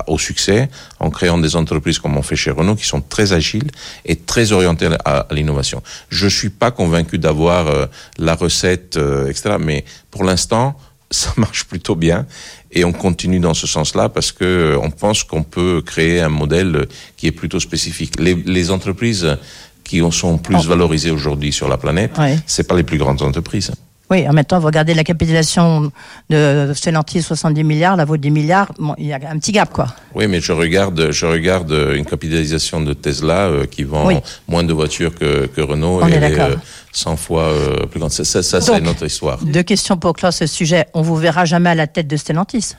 [0.06, 0.68] au succès
[1.00, 3.70] en créant des entreprises comme on fait chez Renault qui sont très agiles
[4.04, 5.82] et très orientées à, l'innovation.
[6.10, 7.86] Je suis pas convaincu d'avoir euh,
[8.18, 10.76] la recette, euh, etc., mais pour l'instant,
[11.14, 12.27] ça marche plutôt bien
[12.72, 16.87] et on continue dans ce sens-là parce que on pense qu'on peut créer un modèle
[17.16, 18.20] qui est plutôt spécifique.
[18.20, 19.37] Les, les entreprises
[19.85, 20.68] qui sont plus oh.
[20.68, 22.38] valorisées aujourd'hui sur la planète, ouais.
[22.46, 23.72] c'est pas les plus grandes entreprises.
[24.10, 25.90] Oui, en même temps, vous regardez la capitalisation
[26.28, 29.72] de Stellantis, 70 milliards, la vôtre 10 milliards, bon, il y a un petit gap,
[29.72, 29.86] quoi.
[30.14, 34.16] Oui, mais je regarde, je regarde une capitalisation de Tesla euh, qui vend Oui.
[34.46, 36.48] moins de voitures que, que Renault On et est elle d'accord.
[36.50, 36.56] euh,
[36.92, 38.12] 100 fois euh, plus grande.
[38.12, 39.38] Ça, ça, c'est notre histoire.
[39.42, 40.86] Deux questions pour clore ce sujet.
[40.94, 42.74] On vous verra jamais à la tête de Stellantis.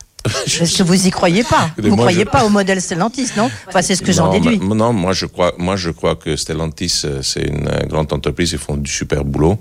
[0.45, 3.49] Est-ce que vous y croyez pas Vous moi, croyez je- pas au modèle Stellantis, non
[3.67, 4.57] Enfin, c'est ce que j'en déduis.
[4.59, 8.11] ma- non, moi je crois, moi je crois que Stellantis euh, c'est une euh, grande
[8.11, 9.59] entreprise, ils font du super boulot.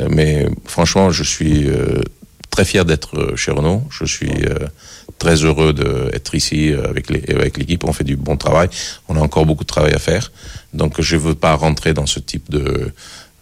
[0.00, 2.00] Euh, mais franchement, je suis euh,
[2.50, 3.82] très fier d'être chez Renault.
[3.90, 4.58] Je suis euh,
[5.18, 7.84] très heureux d'être ici avec les- avec l'équipe.
[7.84, 8.68] On fait du bon travail.
[9.08, 10.32] On a encore beaucoup de travail à faire.
[10.74, 12.92] Donc je veux pas rentrer dans ce type de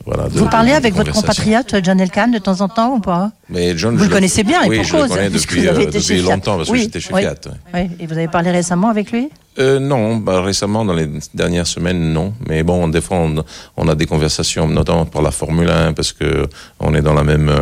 [0.06, 0.24] voilà.
[0.28, 3.32] de- Vous parlez avec votre compatriote John Elkann de temps en temps ou pas?
[3.48, 5.68] Mais John, Vous je le connaissez bien, et oui, pour je le connais depuis, vous
[5.68, 7.20] avez euh, été depuis longtemps parce Oui, que j'étais chez oui.
[7.22, 7.34] Fiat.
[7.74, 7.80] Oui.
[8.00, 9.28] Et vous avez parlé récemment avec lui?
[9.58, 12.32] Euh, non, bah, récemment, dans les dernières semaines, non.
[12.48, 13.44] Mais bon, des fois, on,
[13.76, 16.46] on a des conversations, notamment pour la Formule 1, parce que
[16.78, 17.60] on est dans la même, euh,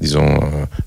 [0.00, 0.40] disons,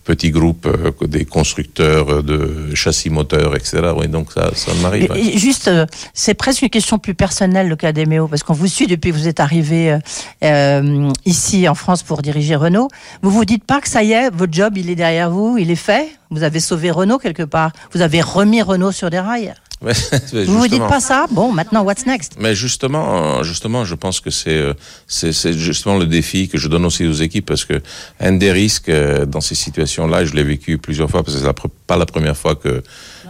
[0.04, 3.92] petit groupe euh, des constructeurs de châssis moteurs, etc.
[3.96, 5.12] Oui, donc ça, ça m'arrive.
[5.36, 8.88] Juste, euh, c'est presque une question plus personnelle, le cas d'Emeo, parce qu'on vous suit
[8.88, 9.98] depuis que vous êtes arrivé
[10.44, 12.90] euh, ici en France pour diriger Renault.
[13.22, 15.72] Vous vous dites pas que ça y est, votre job, il est derrière vous, il
[15.72, 19.54] est fait Vous avez sauvé Renault quelque part Vous avez remis Renault sur des rails
[20.48, 21.28] Vous vous dites pas ça?
[21.30, 22.34] Bon, maintenant, what's next?
[22.40, 24.74] Mais justement, euh, justement, je pense que c'est euh,
[25.06, 27.80] c'est c'est justement le défi que je donne aussi aux équipes parce que
[28.20, 31.54] un des risques euh, dans ces situations-là, je l'ai vécu plusieurs fois parce que c'est
[31.86, 32.82] pas la première fois que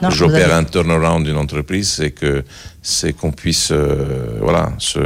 [0.09, 2.43] j'opère avez- un turnaround d'une entreprise, c'est que
[2.81, 4.99] c'est qu'on puisse euh, voilà se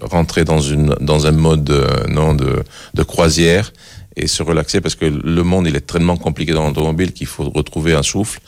[0.00, 2.64] rentrer dans une dans un mode euh, non de
[2.94, 3.72] de croisière
[4.16, 7.48] et se relaxer parce que le monde il est tellement compliqué dans l'automobile qu'il faut
[7.50, 8.40] retrouver un souffle.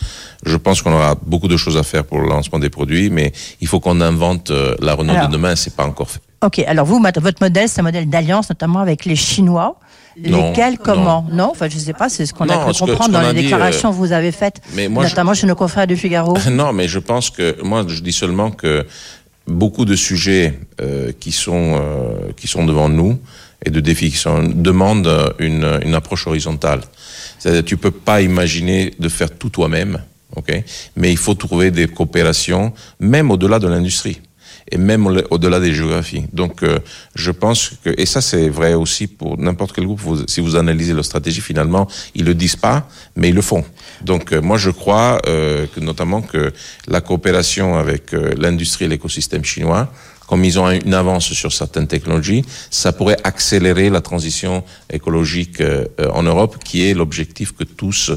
[0.44, 3.32] Je pense qu'on aura beaucoup de choses à faire pour le lancement des produits, mais
[3.60, 5.28] il faut qu'on invente euh, la Renault Alors.
[5.28, 5.56] de demain.
[5.56, 6.20] C'est pas encore fait.
[6.42, 9.78] Ok, alors vous, votre modèle, c'est un modèle d'alliance, notamment avec les Chinois.
[10.22, 11.26] Non, Lesquels, comment?
[11.32, 11.48] Non?
[11.50, 13.42] enfin, je sais pas, c'est ce qu'on a Non, pu que- comprendre dans les dit,
[13.44, 16.36] déclarations euh, que vous avez faites, mais moi, je- notamment chez nos confrères du Figaro.
[16.52, 18.86] Non, mais je pense que moi, je dis seulement que
[19.48, 23.18] beaucoup de sujets euh, qui sont euh, qui sont devant nous
[23.64, 26.80] et de défis qui sont demandent une, une approche horizontale.
[27.38, 30.02] C'est-à-dire, tu peux pas imaginer de faire tout toi-même,
[30.36, 30.62] ok?
[30.96, 34.20] Mais il faut trouver des coopérations, même au-delà de l'industrie
[34.72, 36.24] et même au- au-delà des géographies.
[36.32, 36.78] Donc, euh,
[37.14, 40.94] je pense que, et ça c'est vrai aussi pour n'importe quel groupe, si vous analysez
[40.94, 43.62] leur stratégie, finalement, ils le disent pas, mais ils le font.
[44.00, 46.50] Donc, euh, moi, je crois euh, que notamment que
[46.88, 49.92] la coopération avec euh, l'industrie et l'écosystème chinois,
[50.26, 55.84] comme ils ont une avance sur certaines technologies, ça pourrait accélérer la transition écologique euh,
[56.00, 58.10] euh, en Europe, qui est l'objectif que tous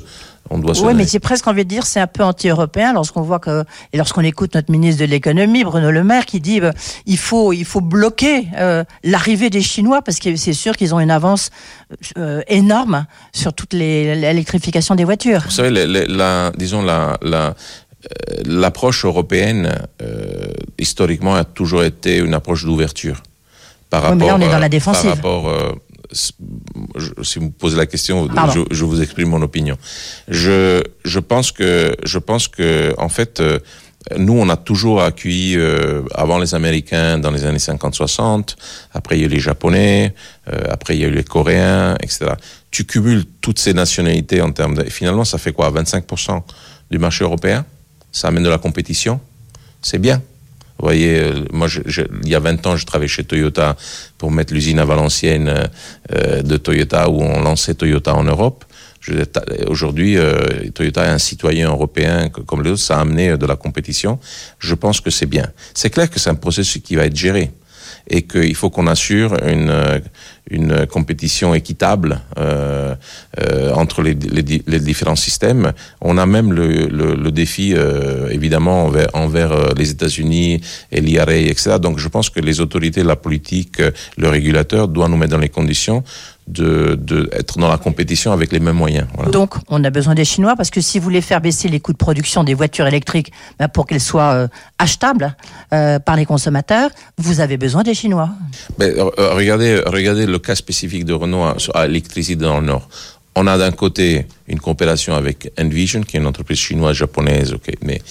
[0.50, 3.22] on doit se Oui, mais j'ai presque envie de dire c'est un peu anti-européen lorsqu'on
[3.22, 6.72] voit que et lorsqu'on écoute notre ministre de l'économie Bruno Le Maire qui dit euh,
[7.06, 11.02] il faut il faut bloquer euh, l'arrivée des Chinois parce que c'est sûr qu'ils ont
[11.02, 11.50] une avance
[12.17, 15.41] euh, énorme sur toute l'électrification des voitures.
[15.43, 17.54] Vous savez, les- les- la, disons la, la, euh,
[18.46, 23.24] l'approche européenne euh, historiquement a toujours été une approche d'ouverture.
[23.90, 25.06] Par Oui, rapport, mais là, on est dans la euh, défensive.
[25.06, 25.72] Par rapport, euh,
[26.12, 26.34] si
[27.40, 29.78] vous me posez la question, je, je vous exprime mon opinion.
[30.28, 33.60] Je, je pense que, je pense que, en fait, euh,
[34.18, 38.56] nous, on a toujours accueilli, euh, avant les Américains, dans les années 50-60,
[38.94, 40.14] après il y a eu les Japonais,
[40.52, 42.32] euh, après il y a eu les Coréens, etc.
[42.72, 44.84] Tu cumules toutes ces nationalités en termes de...
[44.84, 45.72] et finalement, ça fait quoi?
[45.72, 46.42] 25%
[46.92, 47.66] du marché européen?
[48.18, 49.20] Ça amène de la compétition
[49.84, 50.24] C'est bien.
[50.80, 51.68] Vous voyez, euh, moi,
[52.24, 53.76] il y a 20 ans, je travaillais chez Toyota
[54.18, 55.70] pour mettre l'usine à Valenciennes
[56.12, 58.66] euh, de Toyota où on lançait Toyota en Europe.
[59.68, 63.56] Aujourd'hui, euh, Toyota est un citoyen européen comme les autres, ça a amené de la
[63.56, 64.18] compétition.
[64.58, 65.52] Je pense que c'est bien.
[65.76, 67.52] C'est clair que c'est un processus qui va être géré
[68.10, 70.02] et qu'il faut qu'on assure une,
[70.50, 72.96] une compétition équitable euh,
[73.42, 75.74] euh, entre les, les, di- les différents systèmes.
[76.02, 81.78] On a même le, défi, euh, évidemment, envers, envers euh, les États-Unis et l'IRA, etc.
[81.82, 83.82] Donc je pense que les autorités, la politique,
[84.18, 86.04] le régulateur doivent nous mettre dans les conditions
[86.48, 89.08] de, de être dans la compétition avec les mêmes moyens.
[89.16, 89.32] Voilà.
[89.32, 91.92] Donc, on a besoin des Chinois parce que si vous voulez faire baisser les coûts
[91.94, 94.48] de production des voitures électriques ben, pour qu'elles soient euh,
[94.80, 95.36] achetables
[95.74, 98.30] euh, par les consommateurs, vous avez besoin des Chinois.
[98.80, 102.88] Mais, euh, regardez, regardez le cas spécifique de Renault à, à l'électricité dans le Nord.
[103.36, 107.72] On a d'un côté une coopération avec Envision, qui est une entreprise chinoise, japonaise, ok,
[107.84, 108.02] mais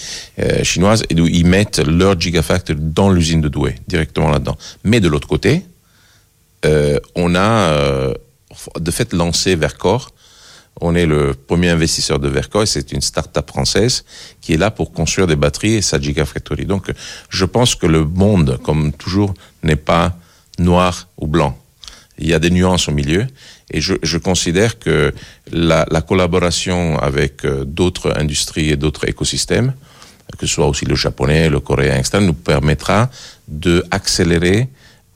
[0.62, 4.56] chinoise, et où ils mettent leur gigafactory dans l'usine de Douai, directement là-dedans.
[4.84, 5.64] Mais de l'autre côté,
[7.16, 8.12] on a
[8.78, 10.10] de fait lancé Vercor.
[10.80, 14.04] On est le premier investisseur de Vercor et c'est une start-up française
[14.40, 16.66] qui est là pour construire des batteries et sa gigafactory.
[16.66, 16.92] Donc,
[17.30, 20.16] je pense que le monde, comme toujours, n'est pas
[20.58, 21.58] noir ou blanc.
[22.18, 23.26] Il y a des nuances au milieu.
[23.70, 25.12] Et je, considère que
[25.50, 29.74] la, la collaboration avec euh, d'autres industries et d'autres écosystèmes,
[30.38, 33.10] que ce soit aussi le japonais, le coréen, etc., nous permettra
[33.48, 34.68] de accélérer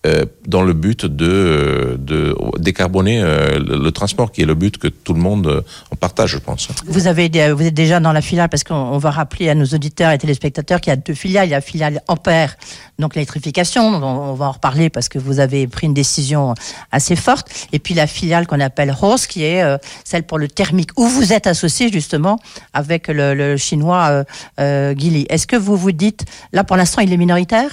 [0.07, 4.89] euh, dans le but de, euh, décarboner euh, le, transport, qui est le but que
[4.89, 5.63] tout le monde
[6.01, 6.69] partage, je pense.
[6.87, 9.67] Vous, avez, vous êtes déjà dans la filiale parce qu'on on va rappeler à nos
[9.67, 11.49] auditeurs et téléspectateurs qu'il y a deux filiales.
[11.49, 12.57] Il y a la filiale Ampère,
[12.99, 16.55] donc l'électrification, on, va en reparler parce que vous avez pris une décision
[16.93, 17.51] assez forte.
[17.75, 19.63] Et puis la filiale qu'on appelle Horse, qui est
[20.05, 22.39] celle pour le thermique, où vous êtes associé justement
[22.73, 24.25] avec le, le chinois
[24.59, 25.27] Geely.
[25.29, 27.71] Est-ce que vous vous dites, là pour l'instant il est minoritaire?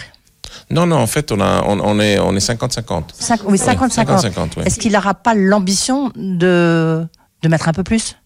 [0.70, 3.04] Non, non, en fait, on, a, on, on est, on est 50-50.
[3.14, 4.06] Cinq- Oui, 50-50.
[4.06, 4.64] 50-50, oui.
[4.66, 7.06] Est-ce qu'il n'aura pas l'ambition de,
[7.42, 8.18] de mettre un peu plus?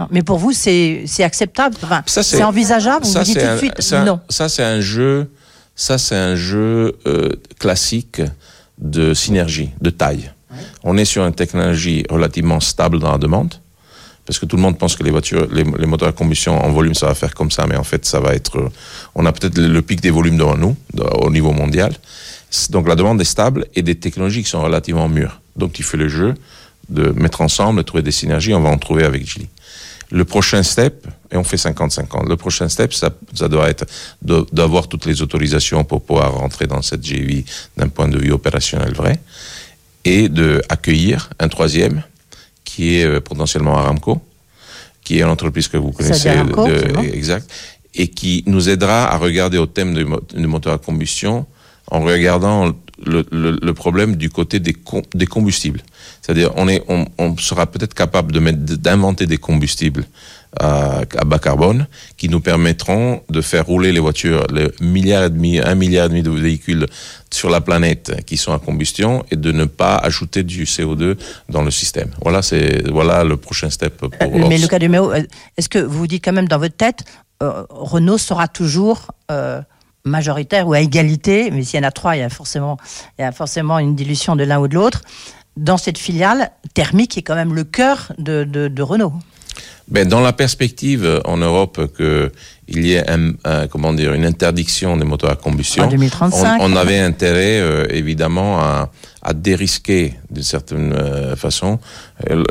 [0.00, 1.76] Non, Mais pour vous, c'est c'est acceptable?
[1.82, 3.04] Enfin, C'est envisageable?
[3.04, 4.20] Ça, vous dites c'est tout de un- suite ça- non.
[4.28, 5.30] Ça, c'est un jeu,
[5.76, 8.22] ça, c'est un jeu euh, classique
[8.78, 10.32] de synergie, de taille.
[10.82, 13.54] On est sur une technologie relativement stable dans la demande,
[14.32, 16.94] parce que tout le monde pense que les voitures, les, moteurs à combustion en volume,
[16.94, 18.56] ça va faire comme ça, mais en fait, ça va être.
[18.56, 18.70] euh,
[19.14, 20.74] On a peut-être le, pic des volumes devant nous,
[21.18, 21.92] au niveau mondial.
[22.70, 25.42] Donc la demande est stable et des technologies qui sont relativement mûres.
[25.54, 26.32] Donc il fait le jeu
[26.88, 28.54] de mettre ensemble, de trouver des synergies.
[28.54, 29.50] On va en trouver avec Geely.
[30.10, 33.10] Le prochain step, et on fait 50-50, le prochain step, ça,
[33.50, 33.84] doit être
[34.22, 37.44] d'avoir toutes les autorisations pour pouvoir rentrer dans cette GUI
[37.76, 39.20] d'un point de vue opérationnel vrai,
[40.06, 42.02] et de accueillir un troisième,
[42.74, 44.20] qui est euh, potentiellement Aramco,
[45.04, 46.28] qui est une entreprise que vous connaissez.
[46.66, 47.50] de- exact.
[47.94, 50.04] Et qui nous aidera à regarder au thème du,
[50.34, 51.44] du moteur à combustion
[51.90, 52.72] en regardant
[53.04, 55.80] le, le- le problème du côté des, com- des combustibles.
[56.22, 58.40] C'est-à-dire, on, est, on, on sera peut-être capable de
[58.76, 60.04] d'inventer des combustibles
[60.60, 61.86] à, à bas carbone
[62.16, 66.08] qui nous permettront de faire rouler les voitures, le milliard et demi, un milliard et
[66.10, 66.86] demi de véhicules
[67.32, 71.16] sur la planète qui sont à combustion et de ne pas ajouter du CO2
[71.48, 72.10] dans le système.
[72.22, 74.62] Voilà, c'est voilà le prochain step pour Euh, Mais Horse.
[74.62, 75.22] Luca De Meo, euh,
[75.56, 77.04] est-ce que vous vous dites quand même dans votre tête,
[77.42, 79.60] euh, Renault sera toujours euh,
[80.04, 82.76] majoritaire ou à égalité, mais s'il y en a trois, il y a forcément,
[83.18, 85.00] il y a forcément une dilution de l'un ou de l'autre.
[85.56, 89.12] Dans cette filiale, thermique est quand même le cœur de, de- de Renault?
[89.92, 92.32] Ben, dans la perspective euh, en Europe que
[92.68, 96.60] il y ait un, un- comment dire une interdiction des moteurs à combustion, En 2035.
[96.62, 101.78] on, on avait intérêt euh, évidemment à, à dérisquer d'une certaine euh, façon.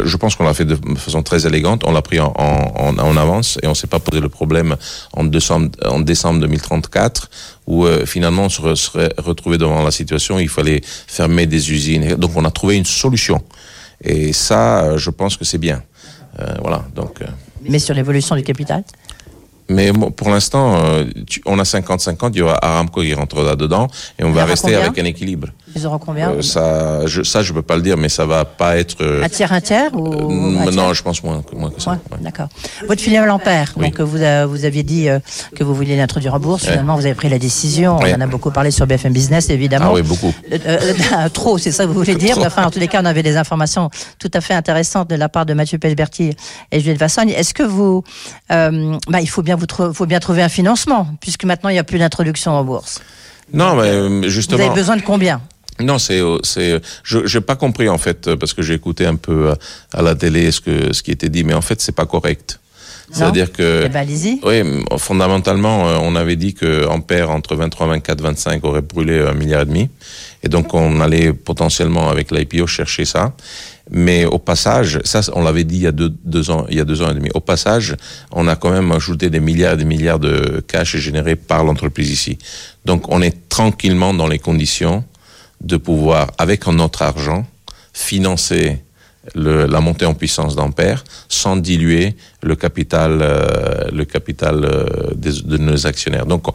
[0.04, 1.84] Je pense qu'on l'a fait de façon très élégante.
[1.88, 4.75] On l'a pris en, en, en- avance et on s'est pas posé le problème
[5.13, 7.30] en décembre, en décembre 2034
[7.67, 10.36] où euh, finalement on se serait retrouvé devant la situation.
[10.36, 12.15] où Il fallait fermer des usines.
[12.15, 13.41] Donc on a trouvé une solution.
[14.04, 15.82] Et ça, euh, je pense que c'est bien.
[16.39, 16.83] Euh, voilà.
[16.95, 17.21] Donc.
[17.21, 17.25] euh,
[17.67, 18.83] Mais sur l'évolution du capital
[19.69, 23.87] mais pour l'instant, euh, tu- on a 50-50, il y aura Aramco qui rentrera dedans
[24.19, 25.47] et on Il va rester avec un équilibre.
[25.75, 28.45] Ils auront combien Euh, ça, je, ça, je peux pas le dire, mais ça va
[28.45, 28.95] pas être.
[29.01, 31.69] euh, Un tiers, un tiers ou euh, un tiers non, je pense moins, que- moins
[31.71, 31.91] que ça.
[31.91, 32.47] Ouais, D'accord.
[32.88, 34.17] Votre filiale Ampère, donc euh, vous,
[34.51, 35.07] vous aviez dit
[35.55, 36.63] que vous vouliez l'introduire en bourse.
[36.63, 36.71] Ouais.
[36.71, 37.97] Finalement, vous avez pris la décision.
[38.01, 39.88] On en a beaucoup parlé sur BFM Business, évidemment.
[39.89, 40.34] Ah oui, beaucoup.
[41.34, 42.38] Trop, c'est ça que vous voulez dire.
[42.38, 45.15] Mais enfin, en tous les cas, on avait des informations tout à fait intéressantes de
[45.15, 46.36] la part de Mathieu Pechberti
[46.71, 47.29] et Juliette Vassogne.
[47.29, 48.03] Est-ce que vous,
[48.49, 51.84] bah, il faut bien vous faut bien trouver un financement puisque maintenant il n'y a
[51.84, 53.01] plus d'introduction en bourse.
[53.53, 54.63] Non, mais euh, Vous justement.
[54.63, 55.41] avez besoin de combien
[55.81, 59.05] Non, c'est, euh, c'est, je, j'ai pas compris en fait euh, parce que j'ai écouté
[59.05, 59.55] un peu euh,
[59.93, 62.59] à la télé ce que ce qui était dit, mais en fait c'est pas correct.
[63.11, 63.83] C'est-à-dire que.
[63.85, 64.07] Eh ben.
[64.43, 69.33] Oui, fondamentalement, euh, on avait dit que Ampère entre 23, 24, 25 aurait brûlé un
[69.33, 69.89] milliard et demi,
[70.43, 73.33] et donc on allait potentiellement avec l'IPO chercher ça.
[73.93, 76.79] Mais au passage, ça on l'avait dit il y a deux, deux ans, il y
[76.79, 77.29] a deux ans et demi.
[77.33, 77.95] Au passage,
[78.31, 82.09] on a quand même ajouté des milliards et des milliards de cash générés par l'entreprise
[82.09, 82.37] ici.
[82.85, 85.03] Donc on est tranquillement dans les conditions
[85.62, 87.45] de pouvoir, avec notre argent,
[87.93, 88.84] financer
[89.36, 95.58] la montée en puissance d'Ampère sans diluer le capital, euh, le capital euh, des- de
[95.58, 96.25] nos actionnaires.
[96.25, 96.45] Donc,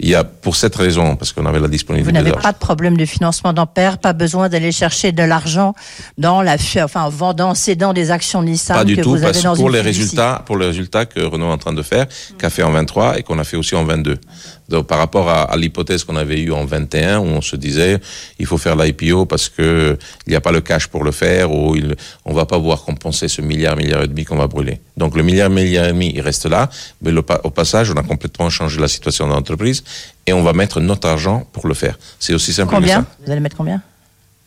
[0.00, 2.42] il y a pour cette raison, parce qu'on avait la Vous disponibilité n'avez d'argent.
[2.48, 5.74] pas de problème de financement d'Ampère, pas besoin d'aller chercher de l'argent
[6.18, 9.16] dans la, fi- enfin, en vendant, cédant des actions Nissan Pas du que tout, vous
[9.16, 10.00] avez parce dans pour les fiducie.
[10.00, 12.06] résultats, pour les résultats que Renault est en train de faire,
[12.38, 14.16] qu'a fait en 23 et qu'on a fait aussi en 22.
[14.68, 17.98] Donc, par rapport à, à l'hypothèse qu'on avait eue en 21, où on se disait,
[18.40, 21.52] il faut faire l'IPO parce que il n'y a pas le cash pour le faire,
[21.52, 24.80] ou il, on va pas pouvoir compenser ce milliard, milliard et demi qu'on va brûler.
[24.96, 26.68] Donc, le milliard, milliard et demi, il reste là,
[27.02, 29.84] mais au passage, on a complètement changé la situation de l'entreprise
[30.26, 31.98] et on va mettre notre argent pour le faire.
[32.18, 33.00] C'est aussi simple que Combien?
[33.00, 33.06] Ça.
[33.24, 33.80] Vous allez mettre combien?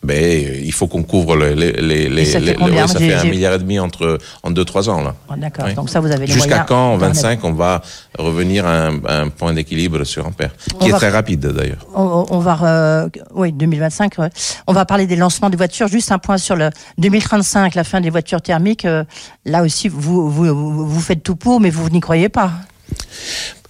[0.02, 3.12] Ben, il faut qu'on couvre les, les, les, les, ça fait combien ouais, ça fait
[3.12, 5.14] un milliard et demi entre en deux trois ans là.
[5.28, 5.66] Oh, D'accord.
[5.68, 5.74] Oui.
[5.74, 7.82] Donc ça, vous avez Jusqu'à quand en d'en 25 on va
[8.18, 11.40] revenir à un, à un point d'équilibre sur ampère, On qui est va- très rapide
[11.46, 11.86] d'ailleurs.
[11.94, 14.14] On, on va, euh, oui, 2025.
[14.18, 14.30] ouais.
[14.66, 15.88] On va parler des lancements des voitures.
[15.88, 18.86] Juste un point sur le 2035, la fin des voitures thermiques.
[18.86, 19.04] euh,
[19.44, 22.52] là aussi, vous, vous faites tout pour, mais vous n'y croyez pas.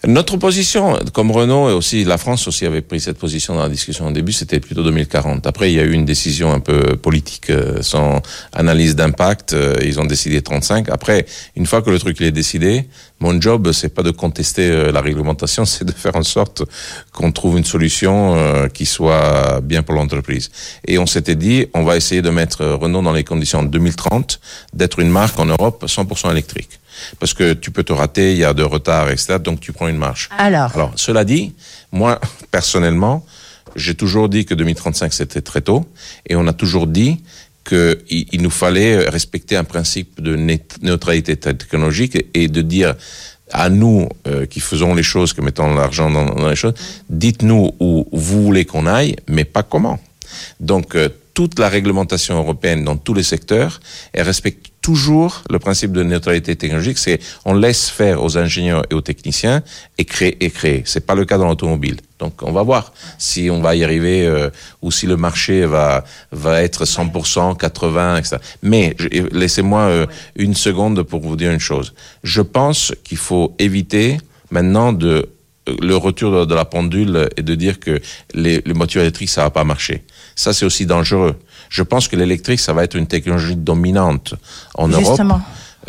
[0.07, 3.69] Notre position, comme Renault et aussi la France aussi avait pris cette position dans la
[3.69, 5.47] discussion au début, c'était plutôt 2040.
[5.47, 8.23] Après, il y a eu une décision un peu politique, euh, sans
[8.55, 9.53] analyse d'impact.
[9.53, 10.89] euh, ils ont décidé 35.
[10.89, 12.87] Après, une fois que le truc est décidé,
[13.21, 16.63] mon job, c'est pas de contester euh, la réglementation, c'est de faire en sorte
[17.13, 20.51] qu'on trouve une solution qui soit bien pour l'entreprise.
[20.87, 24.41] Et on s'était dit, on va essayer de mettre Renault dans les conditions en 2030
[24.73, 26.80] d'être une marque en Europe 100% électrique.
[27.19, 29.39] Parce que tu peux te rater, il y a de retard, etc.
[29.39, 30.29] Donc tu prends une marche.
[30.37, 31.53] Alors, Alors, cela dit,
[31.93, 33.25] moi, personnellement,
[33.77, 35.87] j'ai toujours dit que 2035, c'était très tôt.
[36.29, 37.23] Et on a toujours dit
[37.65, 40.35] qu'il il nous fallait respecter un principe de
[40.83, 42.95] neutralité technologique et de dire
[43.53, 46.75] à nous euh, qui faisons les choses, qui mettons l'argent dans, dans les choses,
[47.09, 49.99] dites-nous où vous voulez qu'on aille, mais pas comment.
[50.61, 53.81] Donc, euh, toute la réglementation européenne dans tous les secteurs,
[54.13, 56.99] elle respecte toujours le principe de neutralité technologique.
[56.99, 59.63] C'est on laisse faire aux ingénieurs et aux techniciens
[59.99, 60.83] et créer et créer.
[60.87, 61.97] C'est pas le cas dans l'automobile.
[62.19, 64.51] Donc, on va voir si on va y arriver euh,
[64.83, 68.37] ou si le marché va va être 100%, 80, etc.
[68.63, 68.95] Mais
[69.33, 71.95] laissez-moi euh, une seconde pour vous dire une chose.
[72.23, 74.19] Je pense qu'il faut éviter
[74.51, 75.29] maintenant de
[75.81, 78.01] le retour de, la pendule et de dire que
[78.35, 80.05] les, les voitures électriques, ça va pas marcher.
[80.35, 81.37] Ça, c'est aussi dangereux.
[81.71, 84.35] Je pense que l'électrique, ça va être une technologie dominante
[84.75, 85.07] en Europe.
[85.07, 85.41] Justement.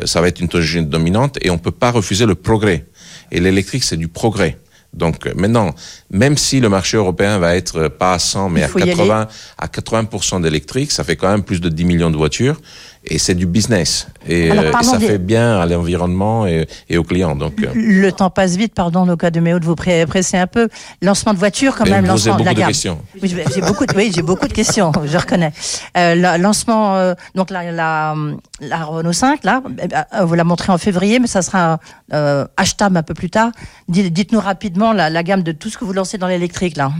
[0.01, 2.85] Euh, Ça va être une technologie dominante et on peut pas refuser le progrès.
[3.31, 4.57] Et l'électrique, c'est du progrès.
[4.93, 5.73] Donc euh, maintenant,
[6.09, 8.83] même si le marché européen va être euh, pas à 100 mais à faut y
[8.83, 12.59] 80 à 80 d'électrique, ça fait quand même plus de 10 millions de voitures
[13.03, 16.67] et c'est du business et, Alors, euh, et ça des- fait bien à l'environnement et,
[16.89, 17.35] et aux clients.
[17.35, 20.45] Donc euh, le temps passe vite, pardon, au cas de Méo de vous presser un
[20.47, 20.67] peu.
[21.01, 22.05] Lancement de voiture, quand Mais même.
[22.05, 22.67] lancement de la beaucoup de gamme.
[22.67, 22.99] questions.
[23.21, 25.51] Oui, j'ai beaucoup, de, oui, j'ai beaucoup de questions, je reconnais.
[25.97, 28.15] Euh, la- lancement, euh, donc la, la,
[28.59, 31.79] la Renault 5, là, eh vous la montrez en février, mais ça sera
[32.13, 33.51] euh, achetable un peu plus tard.
[33.89, 36.91] Dites- Dites-nous rapidement la, la gamme de tout ce que vous lancez dans l'électrique, là.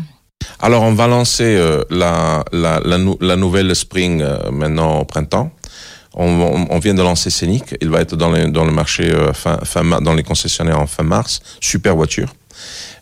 [0.60, 5.06] Alors, on va lancer euh, la, la, la, nou- la nouvelle Spring euh, maintenant au
[5.06, 5.52] printemps.
[6.14, 7.76] On, vient de lancer Scénic.
[7.82, 11.04] Il va être dans, les, le marché euh, fin, fin dans les concessionnaires en fin
[11.04, 11.42] mars.
[11.62, 12.34] Super voiture.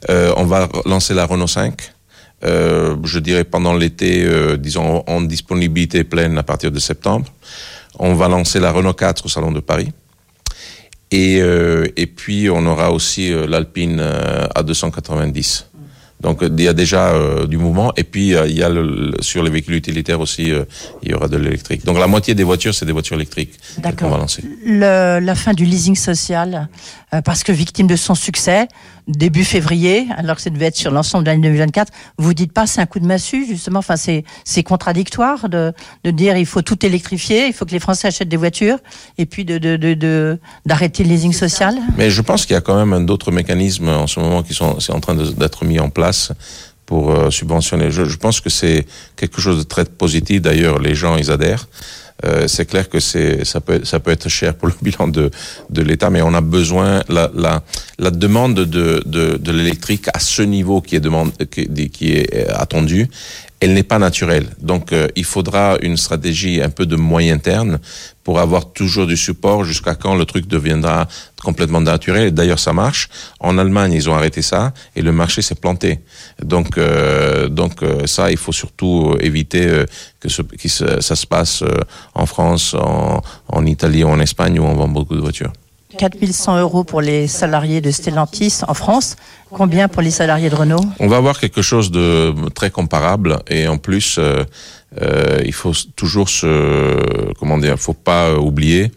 [0.09, 1.73] Euh, on va lancer la Renault 5.
[2.45, 7.25] Euh, je dirais pendant l'été, disons en disponibilité pleine à partir de septembre.
[7.97, 9.91] On va lancer la Renault 4 au salon de Paris.
[11.11, 15.63] Et, et puis on aura aussi l'Alpine euh, A290.
[16.21, 18.83] Donc il y a déjà euh, du mouvement et puis euh, il y a le,
[18.83, 20.65] le- sur les véhicules utilitaires aussi euh,
[21.01, 21.85] il y aura de l'électrique.
[21.85, 23.53] Donc la moitié des voitures c'est des voitures électriques
[24.03, 24.43] qu'on va lancer.
[24.65, 26.67] Le- la fin du leasing social,
[27.13, 28.67] euh, parce que victime de son succès,
[29.07, 32.67] début février, alors que ça devait être sur l'ensemble de l'année 2024, vous dites pas
[32.67, 35.71] c'est un coup de massue, justement, enfin c'est c'est contradictoire de,
[36.03, 38.77] de dire il faut tout électrifier, il faut que les Français achètent des voitures,
[39.17, 41.75] et puis de de d'arrêter le leasing social.
[41.97, 44.79] Mais je pense qu'il y a quand même d'autres mécanismes en ce moment qui sont
[44.81, 46.08] c'est en train d'être mis en place
[46.85, 47.91] pour euh, subventionner.
[47.91, 50.41] Je, je pense que c'est quelque chose de très positif.
[50.41, 51.67] D'ailleurs, les gens ils adhèrent.
[52.25, 55.31] Euh, c'est clair que c'est ça peut ça peut être cher pour le bilan de
[55.69, 57.63] de l'État, mais on a besoin la la
[57.97, 62.33] la demande de de, de l'électrique à ce niveau qui est demande qui, qui est
[62.33, 63.07] euh, attendu.
[63.61, 64.47] Elle n'est pas naturelle.
[64.61, 67.79] Donc, euh, il faudra une stratégie un peu de moyen terme
[68.23, 71.07] pour avoir toujours du support jusqu'à quand le truc deviendra
[71.43, 72.31] complètement naturel.
[72.31, 73.09] D'ailleurs, ça marche.
[73.39, 75.99] En Allemagne, ils ont arrêté ça et le marché s'est planté.
[76.43, 79.85] Donc, euh, donc euh, ça, il faut surtout éviter euh,
[80.19, 80.67] que, ce, que
[81.01, 81.73] ça se passe euh,
[82.13, 85.51] en France, en, en Italie en Espagne où on vend beaucoup de voitures.
[85.97, 89.15] 4100 euros pour les salariés de Stellantis en France.
[89.49, 90.83] Combien pour les salariés de Renault?
[90.99, 94.43] On va avoir quelque chose de très comparable et en plus, euh,
[95.01, 98.91] euh, il faut toujours se, comment dire, faut pas oublier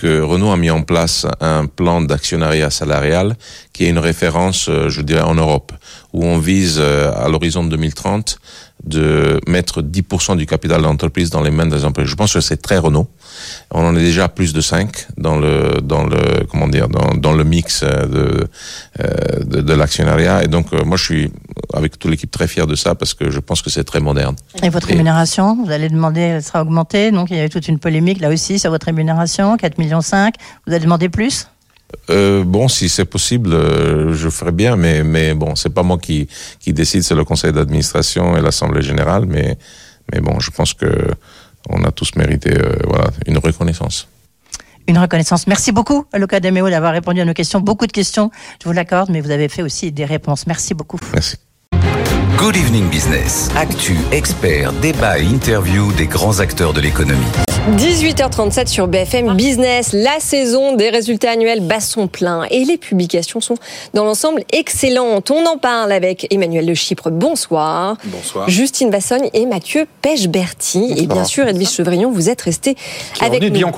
[0.00, 3.36] que Renault a mis en place un plan d'actionnariat salarial
[3.74, 5.72] qui est une référence, euh, je dirais, en Europe,
[6.14, 8.38] où on vise euh, à l'horizon de 2030
[8.84, 12.08] de mettre 10% du capital de l'entreprise dans les mains des employés.
[12.08, 13.08] Je pense que c'est très Renault.
[13.70, 17.14] On en est déjà à plus de 5 dans le dans le comment dire dans,
[17.14, 18.48] dans le mix euh, de
[19.00, 21.32] euh, de, de l'actionnariat et donc euh, moi je suis
[21.74, 24.36] avec toute l'équipe très fier de ça parce que je pense que c'est très moderne.
[24.62, 27.10] Et votre rémunération, vous allez demander, elle sera augmentée.
[27.10, 30.00] Donc il y a eu toute une polémique là aussi sur votre rémunération, 4,5 millions.
[30.66, 31.46] Vous allez demander plus?
[32.10, 35.98] Euh, bon, si c'est possible, euh, je ferai bien, mais mais bon, c'est pas moi
[35.98, 39.56] qui qui décide, c'est le conseil d'administration et l'assemblée générale, mais
[40.12, 40.88] Mais bon, je pense que
[41.68, 44.08] on a tous mérité euh, voilà, une reconnaissance.
[44.86, 45.46] Une reconnaissance.
[45.46, 47.60] Merci beaucoup, Luca Demeo, d'avoir répondu à nos questions.
[47.60, 50.46] Beaucoup de questions, je vous l'accorde, mais vous avez fait aussi des réponses.
[50.46, 50.98] Merci beaucoup.
[51.12, 51.36] Merci.
[52.38, 53.50] Good Evening Business.
[53.54, 57.49] Actu, expert, débat et interview des grands acteurs de l'économie.
[57.76, 59.92] 18h37 sur BFM Business.
[59.92, 63.54] La saison des résultats annuels bat son plein et les publications sont
[63.94, 65.30] dans l'ensemble excellentes.
[65.30, 67.10] On en parle avec Emmanuel de Chypre.
[67.10, 67.96] Bonsoir.
[68.04, 68.48] Bonsoir.
[68.48, 70.94] Justine Vassogne et Mathieu Pêche-Berti.
[70.96, 72.76] Et bien sûr, Edwige Chevrillon, vous êtes resté
[73.20, 73.50] avec nous.
[73.50, 73.70] bien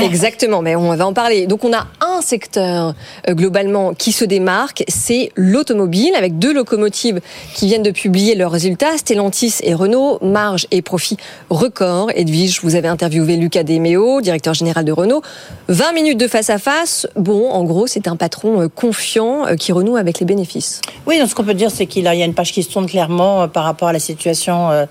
[0.00, 1.46] Exactement, mais on va en parler.
[1.46, 2.94] Donc on a un secteur
[3.28, 7.20] euh, globalement qui se démarque, c'est l'automobile, avec deux locomotives
[7.54, 11.16] qui viennent de publier leurs résultats, Stellantis et Renault, marge et profit
[11.50, 12.10] record.
[12.14, 15.22] Edwige, vous avez interviewé Lucas Demeo, directeur général de Renault.
[15.68, 17.06] 20 minutes de face à face.
[17.16, 20.80] Bon, en gros, c'est un patron euh, confiant euh, qui renoue avec les bénéfices.
[21.06, 22.86] Oui, donc ce qu'on peut dire, c'est qu'il y a une page qui se tourne
[22.86, 24.86] clairement par rapport à la situation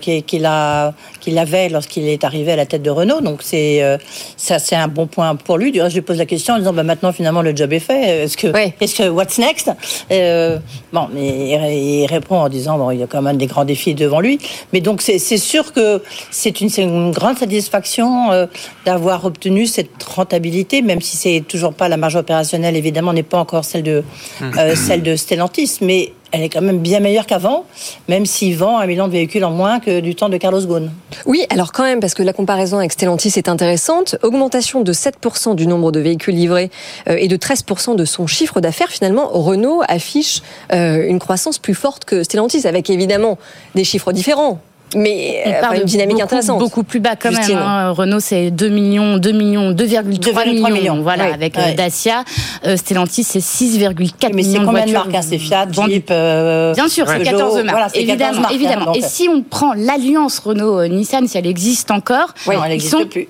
[0.00, 3.20] qu'il avait lorsqu'il est arrivé à la tête de Renault.
[3.20, 3.98] Donc c'est
[4.36, 5.72] ça c'est un bon point pour lui.
[5.72, 7.80] Du reste, je lui pose la question en disant bah, maintenant finalement le job est
[7.80, 8.24] fait.
[8.24, 8.48] Est-ce que,
[8.80, 9.70] est-ce que what's next?
[10.10, 10.58] Euh,
[10.92, 13.94] Bon, mais il répond en disant bon, il y a quand même des grands défis
[13.94, 14.38] devant lui.
[14.72, 18.46] Mais donc c'est sûr que c'est une, une, grande satisfaction euh,
[18.84, 23.38] d'avoir obtenu cette rentabilité, même si c'est toujours pas la marge opérationnelle évidemment n'est pas
[23.38, 24.02] encore celle de
[24.42, 27.64] euh, celle de Stellantis, mais elle est quand même bien meilleure qu'avant,
[28.08, 30.90] même s'il vend un million de véhicules en moins que du temps de Carlos Ghosn.
[31.26, 34.16] Oui, alors quand même, parce que la comparaison avec Stellantis est intéressante.
[34.22, 36.70] Augmentation de 7% du nombre de véhicules livrés
[37.08, 38.90] euh, et de 13% de son chiffre d'affaires.
[38.90, 43.38] Finalement, Renault affiche euh, une croissance plus forte que Stellantis, avec évidemment
[43.74, 44.60] des chiffres différents
[44.96, 46.58] mais on parle une dynamique beaucoup, intéressante.
[46.58, 47.56] Beaucoup plus bas quand même.
[47.56, 47.90] Hein.
[47.90, 50.04] Renault c'est 2 millions, 2 millions, 2,3
[50.48, 51.74] millions, millions, voilà, oui, avec oui.
[51.74, 52.24] Dacia.
[52.66, 53.94] Euh, Stellantis c'est 6,4
[54.34, 54.92] Mais c'est millions combien de voitures.
[55.10, 55.66] marques hein C'est Fiat.
[55.70, 57.70] Jeep, euh, Bien sûr, c'est Peugeot, 14 marques.
[57.70, 58.92] voilà, c'est 14 évidemment, marques, hein, évidemment.
[58.94, 63.06] Et si on prend l'alliance Renault-Nissan, si elle existe encore, Oui, elle ils n'existe sont
[63.06, 63.26] plus.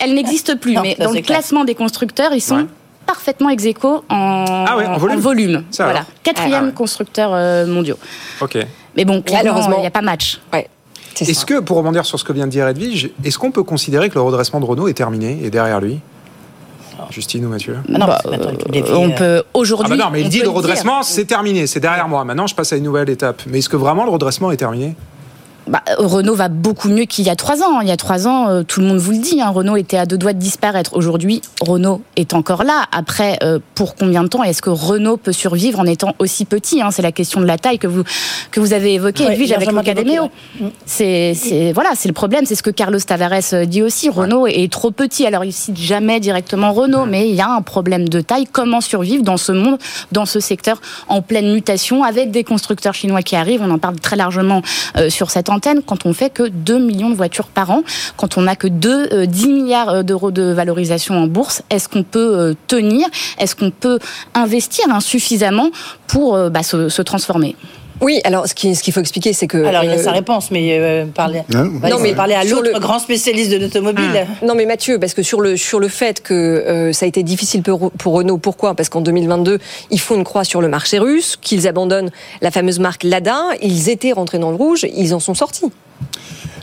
[0.00, 0.72] elle n'existe plus.
[0.76, 1.24] Non, mais dans le clair.
[1.38, 2.66] classement des constructeurs, ils sont
[3.06, 5.64] parfaitement ex aequo en, Ah ouais, en volume.
[5.70, 6.10] Ça, Voilà, alors.
[6.22, 6.72] quatrième Ah ouais.
[6.72, 7.66] constructeur euh.
[8.40, 8.56] Ok.
[8.96, 9.76] Mais bon, clairement, Malheureusement.
[9.78, 10.40] il n'y a pas match.
[10.52, 10.68] Ouais.
[11.20, 14.08] Est-ce que, pour rebondir sur ce que vient de dire Edwige, est-ce qu'on peut considérer
[14.08, 16.00] que le redressement de Renault est terminé et derrière lui?
[17.10, 17.78] Justine ou Mathieu?
[17.88, 18.20] Ah non, Bah,
[18.70, 19.94] défie, on euh, peut aujourd'hui.
[19.94, 22.24] Ah bah non, mais il dit le redressement, c'est terminé, c'est derrière moi.
[22.24, 23.42] Maintenant, je passe à une nouvelle étape.
[23.46, 24.94] Mais est-ce que vraiment le redressement est terminé?
[25.66, 27.80] Bah, Renault va beaucoup mieux qu'il y a trois ans.
[27.80, 29.96] Il y a trois ans, euh, tout le monde vous le dit, hein, Renault était
[29.96, 30.90] à deux doigts de disparaître.
[30.94, 32.86] Aujourd'hui, Renault est encore là.
[32.90, 36.82] Après, euh, pour combien de temps est-ce que Renault peut survivre en étant aussi petit
[36.82, 36.90] hein?
[36.90, 38.02] C'est la question de la taille que vous
[38.50, 40.30] que vous avez évoquée, Ouais, Edwige, avec ouais.
[40.84, 42.44] C'est voilà, c'est le problème.
[42.44, 44.08] C'est ce que Carlos Tavares euh, dit aussi.
[44.08, 45.26] Renault est trop petit.
[45.26, 48.46] Alors il cite jamais directement Renault, mais il y a un problème de taille.
[48.50, 49.78] Comment survivre dans ce monde,
[50.10, 53.62] dans ce secteur en pleine mutation, avec des constructeurs chinois qui arrivent?
[53.62, 54.62] On en parle très largement
[54.96, 55.50] euh, sur cette
[55.86, 57.82] Quand on fait que 2 millions de voitures par an,
[58.16, 61.88] quand on n'a que 2, euh, 10 milliards euh, d'euros de valorisation en bourse, est-ce
[61.88, 63.06] qu'on peut euh, tenir?
[63.38, 63.98] Est-ce qu'on peut
[64.34, 65.70] investir hein, suffisamment
[66.06, 67.56] pour euh, bah, se transformer?
[68.02, 69.64] Oui, alors ce qu'il ce qu'il faut expliquer, c'est que.
[69.64, 72.70] Alors, il a euh, sa réponse, mais euh, parlez, Non, non, mais parlez à l'autre
[72.74, 74.26] le- grand spécialiste de l'automobile.
[74.42, 77.22] Non mais Mathieu, parce que sur le sur le fait que euh, ça a été
[77.22, 78.74] difficile pour, pour Renault, pourquoi?
[78.74, 79.58] Parce qu'en 2022,
[79.90, 83.88] ils font une croix sur le marché russe, qu'ils abandonnent la fameuse marque Lada, ils
[83.88, 85.70] étaient rentrés dans le rouge, ils en sont sortis.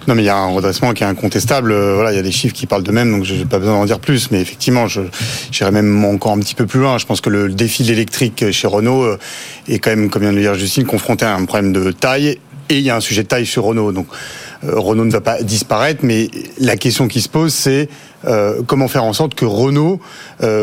[0.08, 1.72] Non, mais il y a un redressement qui est incontestable.
[1.72, 3.74] Euh, Voilà, il y a des chiffres qui parlent d'eux-mêmes, donc je n'ai pas besoin
[3.74, 4.32] d'en dire plus.
[4.32, 5.02] Mais effectivement, je
[5.52, 6.98] j'irais même encore un petit peu plus loin.
[6.98, 9.20] Je pense que le défi de l'électrique chez Renault euh,
[9.68, 12.40] est quand même, comme vient de le dire Justine, confronté à un problème de taille.
[12.70, 13.92] Et il y a un sujet de taille sur Renault.
[13.92, 14.08] Donc
[14.64, 16.30] euh, Renault ne va pas disparaître, mais
[16.60, 17.88] la question qui se pose, c'est
[18.68, 20.02] comment faire en sorte que Renault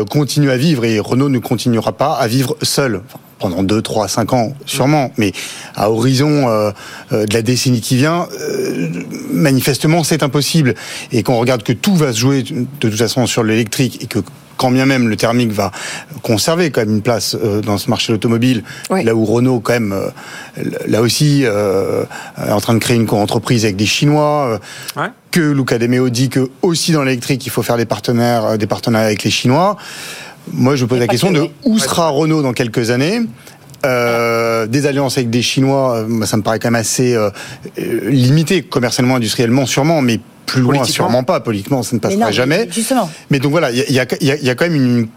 [0.09, 0.85] continue à vivre.
[0.85, 3.01] Et Renault ne continuera pas à vivre seul?
[3.39, 5.31] Pendant 2, 3, 5 ans, sûrement, mais
[5.75, 6.71] à horizon euh,
[7.11, 8.89] euh, de la décennie qui vient, euh,
[9.31, 10.75] manifestement, c'est impossible.
[11.11, 14.19] Et qu'on regarde que tout va se jouer de toute façon sur l'électrique et que
[14.57, 15.71] quand bien même le thermique va
[16.23, 19.73] conserver quand même une place euh, dans ce marché de l'automobile, là où Renault quand
[19.73, 22.03] même, euh, là aussi, euh,
[22.43, 24.59] est en train de créer une co-entreprise avec des Chinois,
[24.97, 28.45] euh, que Luca De Meo dit que aussi dans l'électrique, il faut faire des partenaires,
[28.45, 29.77] euh, des partenariats avec les Chinois.
[30.53, 33.21] Moi, je me pose la question de où sera Renault dans quelques années
[33.85, 37.29] euh, des alliances avec des Chinois, euh, ça me paraît quand même assez euh,
[37.77, 41.39] limité, commercialement, industriellement, sûrement, mais plus loin, sûrement pas.
[41.41, 42.67] Politiquement, ça ne Mais passera non, jamais.
[42.71, 43.09] Justement.
[43.29, 45.07] Mais donc voilà, il y a, y y y quand même une,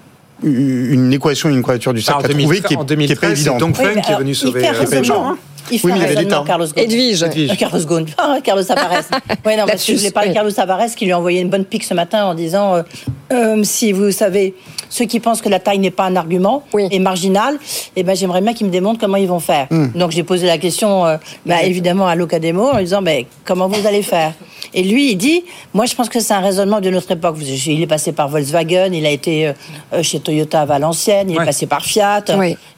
[0.42, 3.18] une équation, une quadrature du cercle à trouver 2013, qui est, en qui est 2013,
[3.18, 3.62] pas évidente.
[3.62, 4.72] Oui, mais qui est venu il sauver, hein.
[5.70, 6.26] Il fait Oui, mais il avait.
[6.46, 6.84] Carlos Ghosn.
[6.84, 7.22] Edwige.
[7.22, 8.06] Euh, Carlos Ghosn.
[8.18, 9.04] Ah, Carlos Tavares.
[9.46, 11.48] ouais, non, parce que je voulais parler de Carlos Tavares qui lui a envoyé une
[11.48, 12.82] bonne pique ce matin en disant euh,
[13.32, 14.54] euh, si vous savez
[14.90, 17.58] ceux qui pensent que la taille n'est pas un argument et marginal,
[17.96, 19.66] eh ben, j'aimerais bien qu'ils me démontrent comment ils vont faire.
[19.70, 19.88] Hmm.
[19.94, 21.16] Donc j'ai posé la question, euh,
[21.46, 24.34] bah, évidemment, à Locademo en lui disant, mais comment vous allez faire?
[24.74, 27.36] Et lui, il dit, moi je pense que c'est un raisonnement de notre époque.
[27.40, 29.52] Il est passé par Volkswagen, il a été euh,
[29.94, 32.24] euh, chez Toyota à Valenciennes, il est passé par Fiat,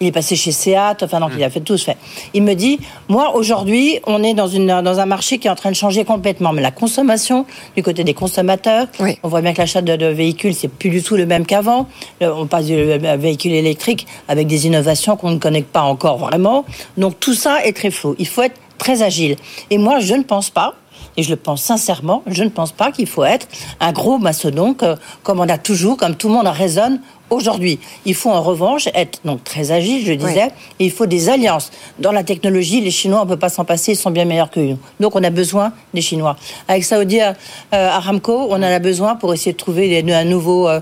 [0.00, 1.96] il est passé chez Seat, enfin donc il a fait tout ce fait.
[2.34, 5.54] Il me dit, moi aujourd'hui, on est dans, une, dans un marché qui est en
[5.54, 7.46] train de changer complètement, mais la consommation
[7.76, 8.86] du côté des consommateurs,
[9.22, 11.88] on voit bien que l'achat de, de véhicules, c'est plus du tout le même qu'avant.
[12.22, 16.18] Euh, On passe du euh, véhicule électrique avec des innovations qu'on ne connaît pas encore
[16.18, 16.64] vraiment.
[16.96, 18.14] Donc tout ça est très flou.
[18.18, 19.36] Il faut être très agile.
[19.70, 20.74] Et moi, je ne pense pas
[21.16, 23.46] et je le pense sincèrement, je ne pense pas qu'il faut être
[23.80, 27.00] un gros mastodonte que- comme on a toujours, comme tout le monde raisonne
[27.32, 27.78] aujourd'hui.
[28.04, 31.70] Il faut en revanche être donc très agile, je disais, et il faut des alliances.
[31.98, 34.50] Dans la technologie, les Chinois, on ne peut pas s'en passer, ils sont bien meilleurs
[34.50, 34.78] que nous.
[35.00, 36.36] Donc on a besoin des Chinois.
[36.68, 37.32] Avec Saudi euh,
[37.72, 40.80] Aramco, on en a besoin pour essayer de trouver des- un nouveau, euh,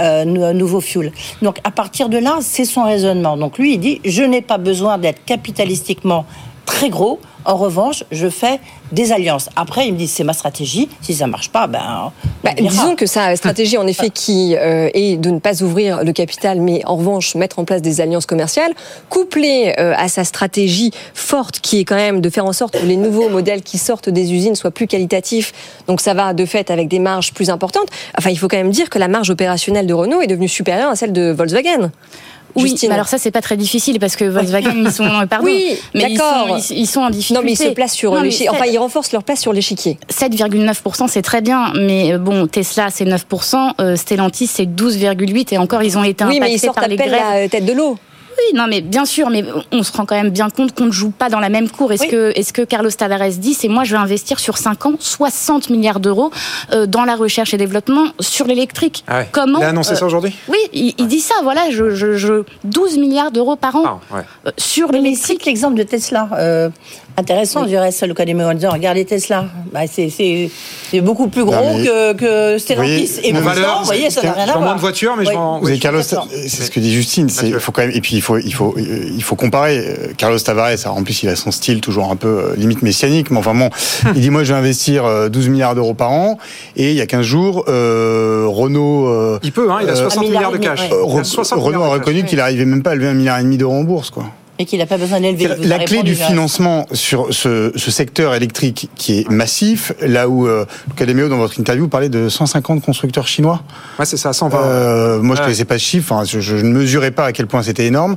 [0.00, 1.12] euh, un nouveau fuel.
[1.40, 3.36] Donc à partir de là, c'est son raisonnement.
[3.36, 6.24] Donc lui, il dit, je n'ai pas besoin d'être capitalistiquement
[6.66, 7.20] très gros.
[7.44, 8.60] En revanche, je fais
[8.92, 9.48] des alliances.
[9.56, 10.88] Après, il me dit c'est ma stratégie.
[11.00, 11.80] Si ça marche pas, ben.
[12.04, 12.12] on
[12.44, 16.12] Bah, disons que sa stratégie, en effet, qui euh, est de ne pas ouvrir le
[16.12, 18.72] capital, mais en revanche mettre en place des alliances commerciales,
[19.08, 22.86] couplée euh, à sa stratégie forte, qui est quand même de faire en sorte que
[22.86, 25.52] les nouveaux modèles qui sortent des usines soient plus qualitatifs.
[25.86, 27.88] Donc ça va de fait avec des marges plus importantes.
[28.18, 30.90] Enfin, il faut quand même dire que la marge opérationnelle de Renault est devenue supérieure
[30.90, 31.90] à celle de Volkswagen.
[32.54, 32.88] Oui, Justine.
[32.90, 36.04] mais alors ça c'est pas très difficile parce que Volkswagen ils sont pardon, Oui, mais
[36.10, 36.48] ils d'accord.
[36.60, 37.34] sont, ils, ils sont en difficulté.
[37.40, 38.22] Non, mais ils se placent sur Non.
[38.50, 39.98] Enfin, ils renforcent leur place sur l'échiquier.
[40.10, 45.58] 7,9% c'est très bien, mais euh, bon Tesla c'est 9%, euh, Stellantis c'est 12,8 et
[45.58, 47.22] encore ils ont été Oui, impactés mais ils sortent par à les peine grèves.
[47.42, 47.96] la tête de l'eau.
[48.38, 50.90] Oui, non, mais bien sûr, mais on se rend quand même bien compte qu'on ne
[50.92, 51.92] joue pas dans la même cour.
[51.92, 54.92] Est-ce que, est-ce que Carlos Tavares dit, c'est moi, je vais investir sur 5 ans
[54.98, 56.30] 60 milliards d'euros
[56.72, 59.04] euh, dans la recherche et développement sur l'électrique.
[59.06, 59.28] Ah ouais.
[59.32, 60.34] Comment Il a annoncé ça euh, aujourd'hui?
[60.48, 61.34] Oui, il, il dit ça.
[61.42, 64.22] Voilà, je, je, je 12 milliards d'euros par an Ah, ouais.
[64.46, 65.24] euh, sur l'électrique.
[65.26, 66.28] cite l'exemple de Tesla.
[66.32, 66.68] Euh,
[67.16, 69.46] intéressant, je dirais, ça, le cas des en disant, regardez Tesla.
[69.72, 70.50] Bah, c'est, c'est,
[70.90, 72.90] c'est beaucoup plus gros Non, mais- que, que Stellantis.
[72.90, 74.68] Oui, et pourtant, valeur, vous voyez, ça n'a c'est- rien je à vends voir.
[74.70, 75.36] moins de voitures, mais je Oui.
[75.36, 77.28] vends- Vous avez Carlos, c'est ce que dit Justine.
[77.28, 79.78] C'est il faut quand même et puis il faut il faut euh, il faut comparer.
[79.78, 83.30] Euh, Carlos Tavares, en plus il a son style toujours un peu euh, limite messianique,
[83.30, 83.70] mais enfin bon,
[84.14, 86.38] il dit moi je vais investir euh, 12 milliards d'euros par an
[86.76, 89.06] et il y a 15 jours euh, Renault.
[89.08, 90.80] euh, Il peut, hein, il a euh, 60 Un milliards de cash.
[90.86, 92.94] et demi, euh, Il a Re- 60 Renault a reconnu qu'il n'arrivait même pas à
[92.94, 94.24] lever un milliard et demi d'euros en bourse quoi.
[94.58, 95.48] Et qu'il n'a pas besoin d'élever.
[95.66, 100.46] La avez clé du financement sur ce, ce secteur électrique qui est massif, là où
[100.46, 100.66] euh,
[101.28, 103.62] dans votre interview, parlait de 150 constructeurs chinois.
[103.98, 104.58] Ouais, c'est ça, 120.
[104.62, 105.46] Euh, moi, je Ouais.
[105.46, 106.12] connaissais pas ce chiffre.
[106.12, 108.16] enfin, je, je ne mesurais pas à quel point c'était énorme.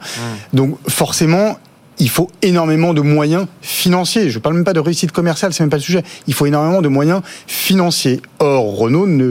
[0.53, 1.57] Donc, forcément.
[1.99, 4.29] Il faut énormément de moyens financiers.
[4.29, 6.03] Je parle même pas de réussite commerciale, c'est même pas le sujet.
[6.27, 8.21] Il faut énormément de moyens financiers.
[8.39, 9.23] Or, Renault ne-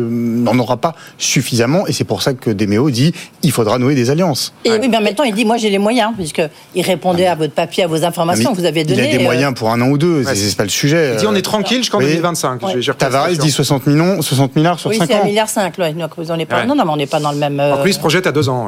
[0.42, 3.12] n'en aura pas suffisamment, et c'est pour ça que Demeo dit
[3.42, 4.54] il faudra nouer des alliances.
[4.64, 7.34] Et oui, mais en même temps, il dit, moi j'ai les moyens, puisqu'il répondait à
[7.34, 9.02] votre papier, à vos informations que vous avez données.
[9.10, 11.12] Il a des euh, moyens pour un an ou deux, c'est- c'est pas le sujet.
[11.14, 12.06] Il dit on est tranquille jusqu'en Oui.
[12.06, 12.60] 2025.
[12.72, 15.20] J'ai- j'ai repris la Tavares dit 60 millions, 60 milliards sur Oui, 5 c'est un
[15.20, 15.24] ans.
[15.26, 15.92] milliard cinq, là.
[15.92, 16.60] Donc, vous en êtes pas...
[16.60, 16.66] Ouais.
[16.66, 17.60] Non, non, mais on n'est pas dans le même.
[17.60, 18.66] euh, Donc lui il se projette à deux ans.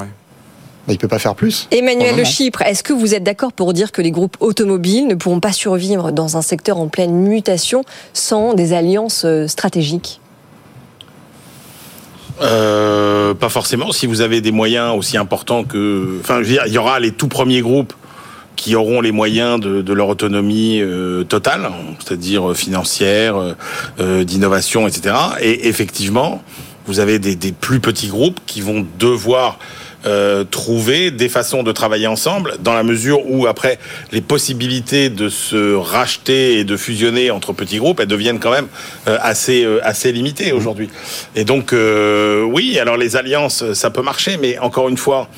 [0.87, 1.69] Bah, il peut pas faire plus.
[1.71, 2.25] Emmanuel Le.
[2.25, 5.53] Chypre, est-ce que vous êtes d'accord pour dire que les groupes automobiles ne pourront pas
[5.53, 7.83] survivre dans un secteur en pleine mutation
[8.13, 10.21] sans des alliances euh, stratégiques?
[12.43, 13.93] Euh, pas forcément.
[13.93, 17.01] Si vous avez des moyens aussi importants que, enfin, je veux dire, il y aura
[17.01, 17.95] les tout premiers groupes
[18.57, 23.55] qui auront les moyens de, de leur autonomie euh, totale, c'est-à-dire financière,
[24.01, 25.15] euh, d'innovation, etc.
[25.41, 26.43] Et effectivement,
[26.87, 29.59] vous avez des, des plus petits groupes qui vont devoir
[30.07, 33.79] euh, trouver des façons de travailler ensemble dans la mesure où après
[34.13, 38.69] les possibilités de se racheter et de fusionner entre petits groupes elles deviennent quand même
[39.09, 40.89] euh, assez euh, assez limitées aujourd'hui.
[41.35, 45.29] Et donc oui alors les alliances ça peut marcher mais encore une fois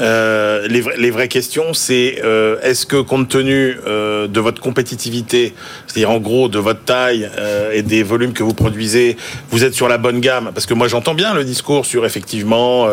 [0.00, 5.54] euh, les, les vraies questions, c'est euh, est-ce que compte tenu euh, de votre compétitivité,
[5.86, 9.16] c'est-à-dire en gros de votre taille euh, et des volumes que vous produisez,
[9.50, 10.50] vous êtes sur la bonne gamme?
[10.52, 12.88] Parce que moi j'entends bien le discours sur effectivement,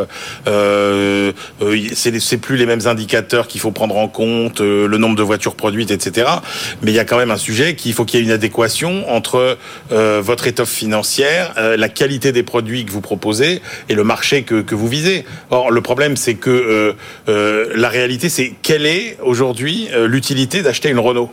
[0.46, 5.92] c'est plus les mêmes indicateurs qu'il faut prendre en compte, le nombre de voitures produites,
[5.92, 6.28] etc.
[6.82, 9.10] Mais il y a quand même un sujet qu'il faut qu'il y ait une adéquation
[9.10, 9.58] entre
[9.90, 14.76] votre étoffe financière, la qualité des produits que vous proposez et le marché que, que
[14.76, 15.26] vous visez.
[15.50, 16.93] Or, le problème, c'est que
[17.28, 21.32] la réalité, c'est quelle est aujourd'hui euh, l'utilité d'acheter une Renault?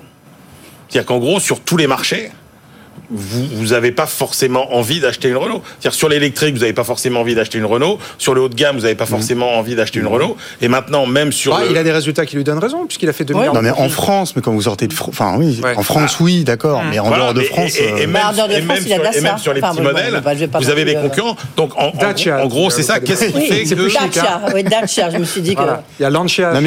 [0.89, 2.31] C'est-à-dire qu'en gros, sur tous les marchés,
[3.11, 5.63] vous vous n'avez pas forcément envie d'acheter une Renault.
[5.81, 7.99] C'est-à-dire sur l'électrique, vous n'avez pas forcément envie d'acheter une Renault.
[8.19, 10.37] Sur le haut de gamme, vous n'avez pas forcément envie d'acheter une Renault.
[10.61, 11.71] Et maintenant, même sur Ah, le...
[11.71, 13.55] Il a des résultats qui lui donnent raison, puisqu'il a fait 2 milliards.
[13.55, 13.89] Non de mais en.
[13.91, 17.05] France, mais quand vous sortez de France, enfin oui, en France oui, d'accord, mais en
[17.09, 18.93] Voilà, dehors de et- France, et, et euh, même, Bah, de et France, même sur,
[18.95, 19.05] et même
[19.55, 21.37] les Enfin, petits bon, modèles, bah, vous non avez des euh, concurrents.
[21.57, 23.01] Donc en, en- Dacia, en gros, c'est ça.
[23.01, 25.63] Qu'est-ce qui fait que Dacia, oui, Dacia, je me suis dit que.
[25.99, 26.61] Il y a Lancia, Non,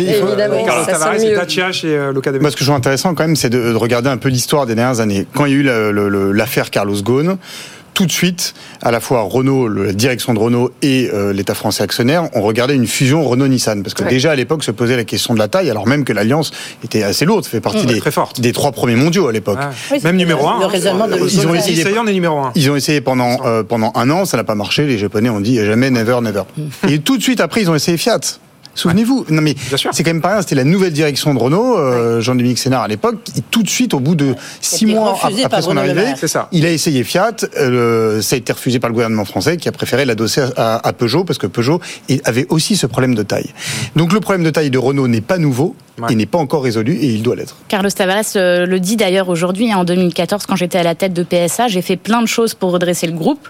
[0.66, 1.34] Carlos ça Tavares et.
[1.36, 3.72] Dacia chez euh, Luca de Moi, ce que je trouve intéressant quand même, c'est de,
[3.72, 5.26] de regarder un peu l'histoire des dernières années.
[5.34, 7.38] Quand il y a eu le- l'affaire Carlos Ghosn,
[7.94, 11.54] tout de suite, à la fois Renault, le- la direction de Renault et euh, l'État
[11.54, 13.84] français actionnaire ont regardé une fusion Renault-Nissan.
[13.84, 14.10] Parce que Ouais.
[14.10, 16.50] déjà à l'époque se posait la question de la taille, alors même que l'alliance
[16.84, 18.42] était assez lourde, fait partie Mmh, des, très forte.
[18.42, 19.60] des trois premiers mondiaux à l'époque.
[19.62, 20.60] Oui, Même c'est numéro le- 1.
[20.62, 22.52] le raisonnement de Ils ont essayé- Ça y est, on est numéro 1.
[22.56, 24.88] Ils ont essayé pendant, euh, pendant un an, ça n'a pas marché.
[24.88, 26.42] Les Japonais ont dit jamais, never, never.
[26.58, 26.64] Mmh.
[26.90, 28.20] Et tout de suite après, ils ont essayé Fiat.
[28.76, 29.92] Souvenez-vous, non mais Bien sûr.
[29.94, 30.42] c'est quand même pas rien.
[30.42, 33.18] C'était la nouvelle direction de Renault, euh, Jean-Dominique Sénard à l'époque.
[33.38, 36.48] Et tout de suite, au bout de six mois refusé après par son arrivée, ça.
[36.52, 37.36] il a essayé Fiat.
[37.60, 40.94] euh, ça a été refusé par le gouvernement français, qui a préféré l'adosser à, à
[40.94, 41.80] Peugeot parce que Peugeot
[42.26, 43.50] avait aussi ce problème de taille.
[43.96, 46.12] Donc le problème de taille de Renault n'est pas nouveau Ouais.
[46.12, 47.56] et n'est pas encore résolu et il doit l'être.
[47.68, 51.14] Carlos Tavares euh, le dit d'ailleurs aujourd'hui, hein, en 2014, quand j'étais à la tête
[51.14, 53.48] de PSA, j'ai fait plein de choses pour redresser le groupe.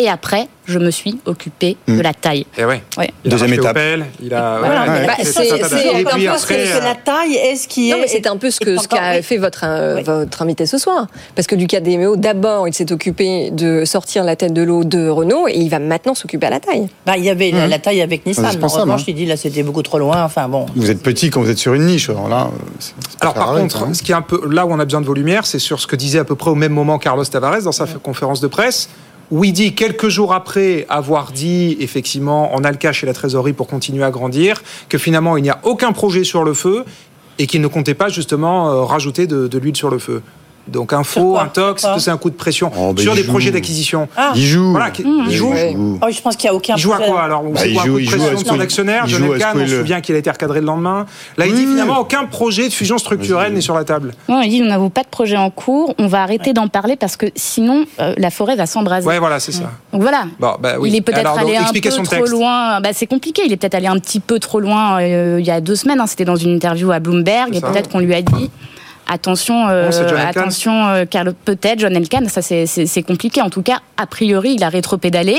[0.00, 1.96] Et après, je me suis occupé Mm.
[1.98, 2.46] de la taille.
[2.56, 2.82] Et ouais.
[2.96, 3.10] Ouais.
[3.22, 3.72] Il a Deuxième étape.
[3.76, 4.58] Opel, il a.
[4.60, 7.34] Voilà, ouais, bah, fait c'est- un puis plus que la taille.
[7.34, 10.00] Est-ce qui Non, est mais c'est un peu ce que ce qu'a fait votre, euh,
[10.02, 11.06] votre invité ce soir.
[11.34, 15.06] Parce que Lucas DMO, d'abord, il s'est occupé de sortir la tête de l'eau de
[15.08, 16.88] Renault et il va maintenant s'occuper à la taille.
[17.04, 18.46] Bah, il y avait la, la taille avec Nissan.
[18.46, 19.04] En revanche, hein.
[19.08, 20.24] il dit là, c'était beaucoup trop loin.
[20.24, 20.64] Enfin bon.
[20.76, 22.08] Vous êtes petit quand vous êtes sur une niche.
[22.08, 23.90] Alors là, euh, Alors par contre, hein.
[23.92, 25.78] ce qui est un peu là où on a besoin de vos lumières, c'est sur
[25.78, 28.46] ce que disait à peu près au même moment Carlos Tavares dans sa conférence de
[28.46, 28.88] presse,
[29.30, 33.12] où il dit quelques jours après avoir dit effectivement on a le cash chez la
[33.12, 36.84] trésorerie pour continuer à grandir, que finalement il n'y a aucun projet sur le feu
[37.38, 40.22] et qu'il ne comptait pas justement euh, rajouter de l'huile sur le feu.
[40.72, 43.02] Donc un faux, quoi un tox, Sur quoi c'est un coup de pression Oh, bah,
[43.02, 43.30] sur des joue.
[43.30, 44.08] projets d'acquisition.
[44.16, 44.32] Ah.
[44.34, 44.70] Il joue.
[44.70, 45.24] Voilà, Mmh.
[45.28, 45.50] il joue.
[45.50, 45.76] Ouais.
[46.02, 47.84] Oh, je pense qu'il n'y a aucun Il joue à quoi alors Bah, quoi, un
[47.84, 49.32] joue- coup de il joue à pression ce de son que- actionnaire il John joue
[49.32, 51.06] on se souvient qu'il a été recadré le lendemain.
[51.36, 54.12] Là, il dit finalement aucun projet de fusion structurelle n'est sur la table.
[54.28, 56.96] Non, il dit nous n'avons pas de projet en cours, on va arrêter d'en parler
[56.96, 59.06] parce que sinon euh, la forêt va s'embraser.
[59.06, 59.70] Ouais, voilà, c'est ça.
[59.92, 60.24] Donc voilà.
[60.38, 60.90] Bon, bah oui.
[60.90, 62.32] Il est peut-être allé un peu trop texte.
[62.32, 62.80] loin.
[62.80, 63.42] Bah, c'est compliqué.
[63.46, 66.00] Il est peut-être allé un petit peu trop loin euh, il y a deux semaines.
[66.00, 66.06] hein.
[66.06, 67.54] C'était dans une interview à Bloomberg.
[67.56, 68.50] Et peut-être qu'on lui a dit
[69.10, 70.26] attention, euh, John Elkann.
[70.28, 72.28] attention, euh, Carlo- peut-être John Elkann.
[72.28, 73.40] Ça, c'est- compliqué.
[73.42, 75.36] En tout cas, a priori, il a rétropédalé.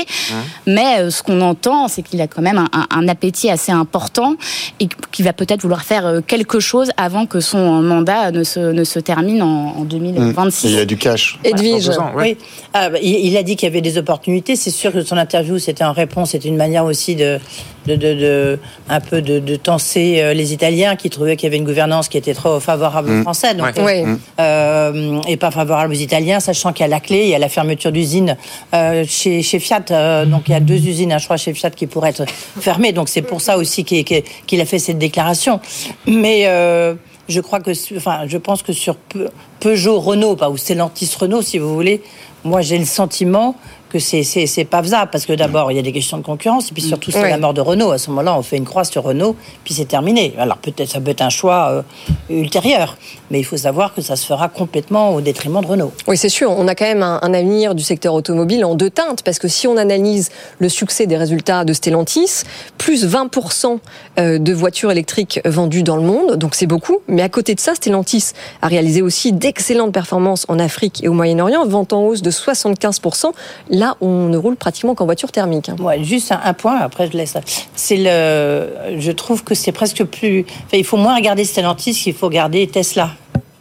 [0.66, 3.72] Mais euh, ce qu'on entend, c'est qu'il a quand même un, un- un appétit assez
[3.72, 4.34] important
[4.80, 8.60] et qu'il va peut-être vouloir faire euh, quelque chose avant que son mandat ne se,
[8.60, 10.66] ne se termine en, en 2026.
[10.68, 11.38] Et il a du cash.
[11.44, 11.88] Edwige.
[11.88, 11.96] Ouais.
[12.16, 12.36] Oui,
[12.74, 14.56] Ah, bah, il, il a dit qu'il y avait des opportunités.
[14.56, 17.38] C'est sûr que son interview, c'était en réponse, c'était une manière aussi de,
[17.86, 18.58] de, de, de-
[18.88, 22.08] un peu de, de tenser euh, les Italiens qui trouvaient qu'il y avait une gouvernance
[22.08, 23.72] qui était trop favorable aux Français, donc, Ouais.
[23.78, 24.04] euh, Ouais.
[24.40, 27.38] euh, et pas favorable aux Italiens, sachant qu'il y a la clé, il y a
[27.38, 28.36] la fermeture d'usines
[28.74, 29.84] euh, chez, chez Fiat.
[29.90, 32.24] euh, donc il y a deux usines, hein, je crois, chez Fiat qui pourraient être
[32.60, 32.92] fermées.
[32.92, 35.60] Donc c'est pour ça aussi qu'il a fait cette déclaration.
[36.06, 36.94] Mais euh,
[37.28, 41.42] je crois que, enfin, je pense que sur Pe- Peugeot, Renault, pas ou Stellantis, Renault,
[41.42, 42.02] si vous voulez,
[42.44, 43.54] moi j'ai le sentiment
[43.92, 46.70] que c'est c'est pas faisable parce que d'abord il y a des questions de concurrence
[46.70, 48.84] et puis surtout c'est la mort de Renault à ce moment-là on fait une croix
[48.84, 51.82] sur Renault puis c'est terminé alors peut-être ça peut être un choix euh,
[52.30, 52.96] ultérieur
[53.30, 56.28] mais il faut savoir que ça se fera complètement au détriment de Renault Oui, c'est
[56.28, 56.50] sûr.
[56.50, 59.48] On a quand même un, un avenir du secteur automobile en deux teintes, parce que
[59.48, 62.42] si on analyse le succès des résultats de Stellantis,
[62.78, 63.78] plus 20%
[64.18, 66.98] euh, de voitures électriques vendues dans le monde, donc c'est beaucoup.
[67.08, 71.14] Mais à côté de ça, Stellantis a réalisé aussi d'excellentes performances en Afrique et au
[71.14, 73.32] Moyen-Orient, vente en hausse de 75%.
[73.70, 75.68] Là, on ne roule pratiquement qu'en voiture thermique.
[75.68, 75.76] hein.
[75.78, 77.36] Ouais, juste un, point, après je laisse.
[77.74, 80.44] C'est le, je trouve que c'est presque plus.
[80.72, 83.10] il faut moins regarder Stellantis qu'il faut regarder Tesla.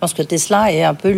[0.04, 1.14] Je pense que Tesla est un peu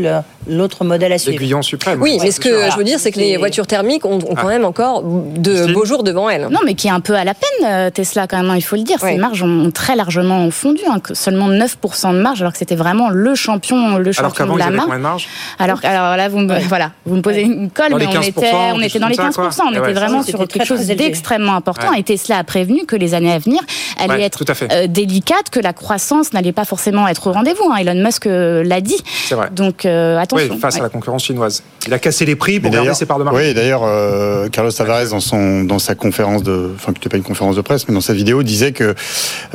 [0.46, 1.40] l'autre modèle à suivre.
[1.40, 2.02] L'aiguillon suprême.
[2.02, 2.70] Oui, mais ce que voilà.
[2.72, 5.86] je veux dire, c'est que les voitures thermiques ont, ont quand même encore de beaux
[5.86, 6.50] jours devant elles.
[6.52, 8.62] Non, mais qui est un peu à la peine, euh, Tesla, quand même, hein, il
[8.62, 9.02] faut le dire.
[9.02, 9.14] Ouais.
[9.14, 13.08] Ses marges ont très largement fondu, hein, seulement 9% de marge, alors que c'était vraiment
[13.10, 15.30] le champion, le champion de la marge
[15.60, 18.28] Alors, alors là, vous me, voilà, vous me posez une colle, Dans mais on 15%,
[18.28, 19.34] était, on était dans les chose 15%.
[19.36, 19.72] comme ça, quoi.
[19.72, 19.94] On était ouais.
[19.94, 21.92] vraiment sur quelque chose très d'extrêmement important.
[21.92, 22.02] Ouais.
[22.02, 23.62] Et Tesla a prévenu que les années à venir
[23.98, 27.72] allaient Ouais, être euh, délicates, que la croissance n'allait pas forcément être au rendez-vous.
[27.72, 27.78] hein.
[27.78, 29.02] Elon Musk euh, l'a dit.
[29.28, 29.50] C'est vrai.
[29.52, 30.48] Donc, euh, attention.
[30.52, 30.80] Oui, face Ouais.
[30.82, 31.64] à la concurrence chinoise.
[31.88, 33.40] Il a cassé les prix pour Mais garder d'ailleurs- ses parts de marché.
[33.48, 36.72] Oui, d'ailleurs, euh, Carlos Tavares, dans, son, dans sa conférence de.
[36.76, 38.94] Enfin, qui n'était pas une conférence de presse, mais dans sa vidéo, disait que.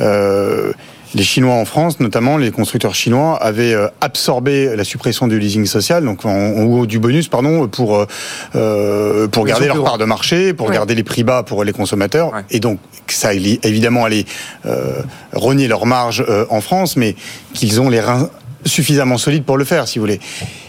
[0.01, 0.71] euh,
[1.15, 6.05] les Chinois en France, notamment les constructeurs chinois, avaient absorbé la suppression du leasing social,
[6.05, 8.05] donc en, ou du bonus, pardon, pour
[8.55, 10.73] euh, pour garder leur part de marché, pour Ouais.
[10.75, 12.41] garder les prix bas pour les consommateurs, Ouais.
[12.51, 14.25] et donc ça allait évidemment aller
[14.67, 15.01] euh,
[15.33, 17.15] rogner leur marge euh, en France, mais
[17.55, 18.29] qu'ils ont les reins
[18.65, 20.19] suffisamment solide pour le faire, si vous voulez.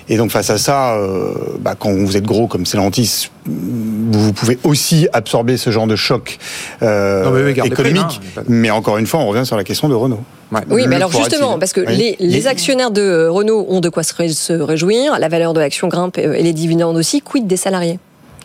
[0.08, 4.58] Et donc face à ça, euh, bah, quand vous êtes gros comme Stellantis, vous pouvez
[4.64, 6.38] aussi absorber ce genre de choc
[6.82, 8.20] euh, économique.
[8.48, 10.22] Mais encore une fois, on revient sur la question de Renault.
[10.68, 14.52] Oui, mais alors justement, parce que les, les, actionnaires de Renault ont de quoi se
[14.52, 18.00] réjouir, la valeur de l'action grimpe euh, et les dividendes aussi, quid des salariés?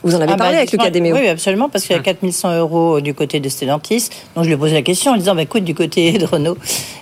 [0.05, 1.97] Vous en avez ah bah, parlé avec Lucas Demeo Oui, absolument, parce qu'il y a
[1.97, 2.03] hum.
[2.03, 4.09] 4100 euros euh, du côté de Stellantis.
[4.35, 6.57] Donc je lui ai posé la question en disant bah, écoute, du côté de Renault.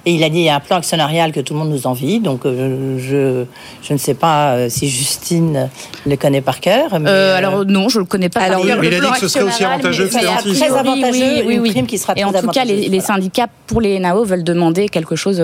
[0.06, 1.86] Et il a dit il y a un plan actionnarial que tout le monde nous
[1.86, 2.22] envie.
[2.22, 3.44] Donc euh, je,
[3.86, 5.70] je ne sais pas euh, si Justine
[6.06, 6.94] le connaît par cœur.
[6.94, 8.84] Alors non, je ne le connais pas alors, par cœur.
[8.86, 10.54] Il a dit que ce serait aussi avantageux que Stellantis.
[10.54, 11.84] Très avantageux, oui, oui, oui.
[11.86, 15.40] Qui Et en tout cas, les, syndicats pour les NAO veulent demander quelque chose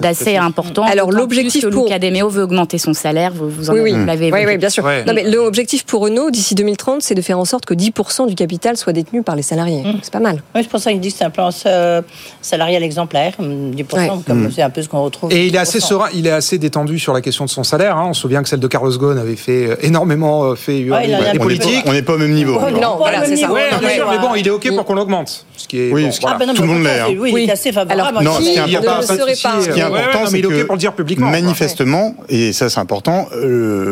[0.00, 0.82] d'assez important.
[0.82, 1.84] Alors l'objectif pour.
[1.84, 4.82] Lucas Demeo veut augmenter son salaire, vous, en oui, Oui, bien sûr.
[5.06, 8.28] Non, mais l'objectif pour Renault d'ici 2030, 2030, c'est de faire en sorte que 10%
[8.28, 9.82] du capital soit détenu par les salariés.
[9.82, 9.98] Mmh.
[10.02, 10.42] C'est pas mal.
[10.54, 12.02] Oui, c'est pour ça qu'il dit que c'est un plan euh,
[12.40, 14.52] salarial exemplaire, mmh, 10%, comme mmh.
[14.52, 15.32] c'est un peu ce qu'on retrouve.
[15.32, 17.96] Et il est, assez serein, il est assez détendu sur la question de son salaire.
[17.96, 18.06] Hein.
[18.10, 21.08] On se souvient que celle de Carlos Ghosn avait fait euh, énormément euh, fait ouais,
[21.08, 21.82] il.
[21.86, 22.58] On n'est pas au même niveau.
[22.60, 23.48] Oh, non, voilà, c'est ça.
[23.82, 25.46] Mais bon, il est OK pour qu'on l'augmente.
[25.56, 26.08] Ce qui est oui,
[26.54, 27.00] tout le monde l'est.
[27.00, 27.06] Hein.
[27.18, 28.18] Oui, il est assez favorable.
[28.18, 31.30] Alors, ce qui est important, ce qui est important, c'est que pour le dire publiquement,
[31.30, 33.28] manifestement, et ça c'est important,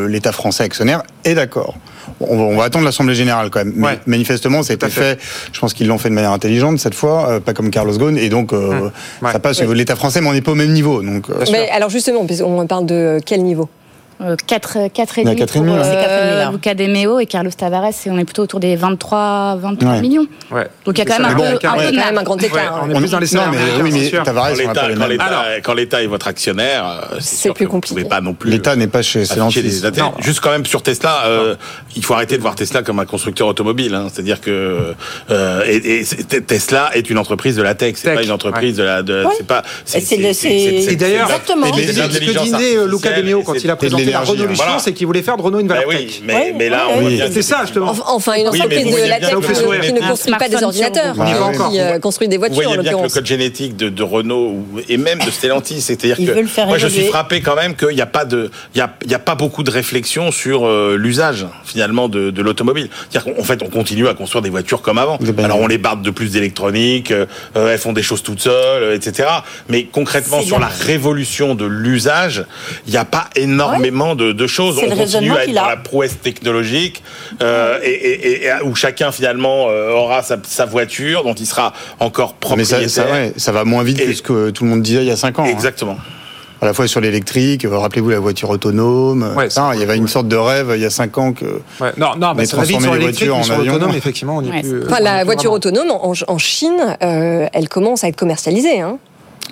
[0.08, 1.74] l'État français actionnaire est d'accord
[2.20, 3.72] on, on va attendre l'Assemblée générale quand même.
[3.76, 5.18] Mais manifestement, ça a fait.
[5.52, 8.16] Je pense qu'ils l'ont fait de manière intelligente cette fois, euh, pas comme Carlos Ghosn.
[8.16, 8.92] Et donc, euh, hum.
[9.22, 9.32] ouais.
[9.32, 9.60] ça passe.
[9.62, 11.02] L'État français, mais on n'est pas au même niveau.
[11.02, 11.44] Donc, euh.
[11.52, 13.68] mais alors justement, on parle de quel niveau?
[14.46, 15.36] 4, 4 et demi.
[15.46, 20.26] Pour, Luca Demeo et Carlos Tavares, et on est plutôt autour des 23, 23 millions.
[20.50, 20.66] Ouais.
[20.84, 22.86] Donc il y a quand même, un, peu, un, grand écart.
[22.92, 23.52] On est dans les salaires.
[23.52, 24.54] mais, oui, mais Tavares,
[25.62, 28.04] quand l'État est votre actionnaire, euh, c'est plus compliqué.
[28.44, 29.82] L'État n'est pas chez Stellantis.
[30.20, 31.54] Juste quand même sur Tesla, euh,
[31.96, 33.94] il faut arrêter de voir Tesla comme un constructeur automobile.
[33.94, 34.08] Hein.
[34.12, 34.94] C'est-à-dire que
[35.30, 35.78] euh,
[36.46, 39.02] Tesla est une entreprise de la tech, c'est pas une entreprise de la.
[39.36, 39.62] C'est pas.
[39.84, 41.28] C'est d'ailleurs.
[41.28, 41.66] Exactement.
[41.72, 44.78] Ce que disait Luca Demeo quand il a présenté la Renault Lucian, voilà.
[44.80, 45.84] c'est qu'ils voulaient faire de Renault une valeur.
[45.88, 46.22] Ben oui,
[46.56, 47.20] mais, là, on oui.
[47.30, 47.94] C'est ça, justement.
[48.06, 51.14] Enfin, une entreprise oui, de la tech qui ne construit pas des ordinateurs,
[51.70, 52.56] qui euh, construit des voitures.
[52.56, 56.66] Vous voyez bien que le code génétique de, Renault et même de Stellantis, c'est-à-dire que
[56.66, 59.34] moi, je suis frappé quand même qu'il n'y a pas de, il y, a pas
[59.34, 62.88] beaucoup de réflexion sur euh, l'usage finalement de, l'automobile.
[63.10, 65.18] C'est-à-dire qu'en fait, on continue à construire des voitures comme avant.
[65.20, 68.40] Eh ben Alors, on les barde de plus d'électronique, euh, elles font des choses toutes
[68.40, 69.28] seules, etc.
[69.68, 72.44] Mais concrètement, sur la révolution de l'usage,
[72.86, 74.78] il n'y a pas énormément de, choses.
[74.78, 77.02] On continue à être dans la prouesse technologique
[77.42, 82.80] euh, et, où chacun finalement euh, aura sa, voiture dont il sera encore propriétaire.
[82.80, 83.04] Mais ça,
[83.36, 85.38] ça va moins vite que ce que tout le monde disait il y a 5
[85.38, 85.44] ans.
[85.44, 85.50] Hein.
[85.50, 85.96] Exactement.
[86.60, 89.32] À la fois sur l'électrique, euh, rappelez-vous la voiture autonome,
[89.74, 91.60] il y avait une sorte de rêve il y a 5 ans que
[91.96, 92.94] non, bah, mais sur en sur
[93.94, 94.58] effectivement, on ouais.
[94.58, 98.80] est plus, la voiture autonome en, Chine, elle commence à être commercialisée.
[98.80, 98.98] Hein.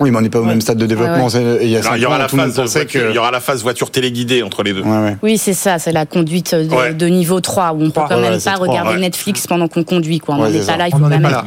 [0.00, 1.28] Oui, mais on n'est pas au même stade de développement.
[1.28, 4.82] Il y, aura la phase voiture, téléguidée entre les deux.
[5.22, 8.40] Oui, c'est ça, c'est la conduite de, niveau 3 où on ne peut quand même
[8.40, 10.18] pas regarder Netflix pendant qu'on conduit.
[10.18, 10.36] Quoi.
[10.36, 11.44] On n'est pas là, il faut pas, pas là.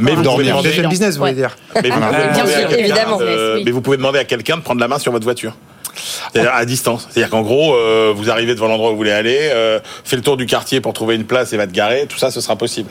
[0.89, 1.19] Business.
[3.63, 5.53] Mais vous, pouvez demander à quelqu'un de prendre la main sur votre voiture.
[6.31, 7.07] C'est-à-dire à distance.
[7.09, 10.21] C'est-à-dire qu'en gros, euh, vous arrivez devant l'endroit où vous voulez aller, euh, fais le
[10.21, 12.05] tour du quartier pour trouver une place et va te garer.
[12.07, 12.89] Tout ça, ce sera possible.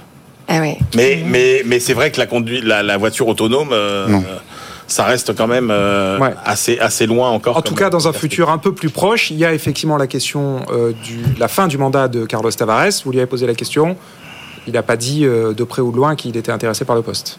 [0.49, 0.61] Ah
[0.95, 3.71] mais, c'est vrai que la, conduite, la, voiture autonome.
[3.73, 4.07] Euh,
[4.89, 7.57] ça reste quand même euh, assez, loin encore.
[7.57, 10.07] En tout cas, dans un futur un peu plus proche, il y a effectivement la
[10.07, 13.03] question euh, de la fin du mandat de Carlos Tavares.
[13.05, 13.97] Vous lui avez posé la question.
[14.67, 17.03] Il n'a pas dit euh, de près ou de loin qu'il était intéressé par le
[17.03, 17.39] poste.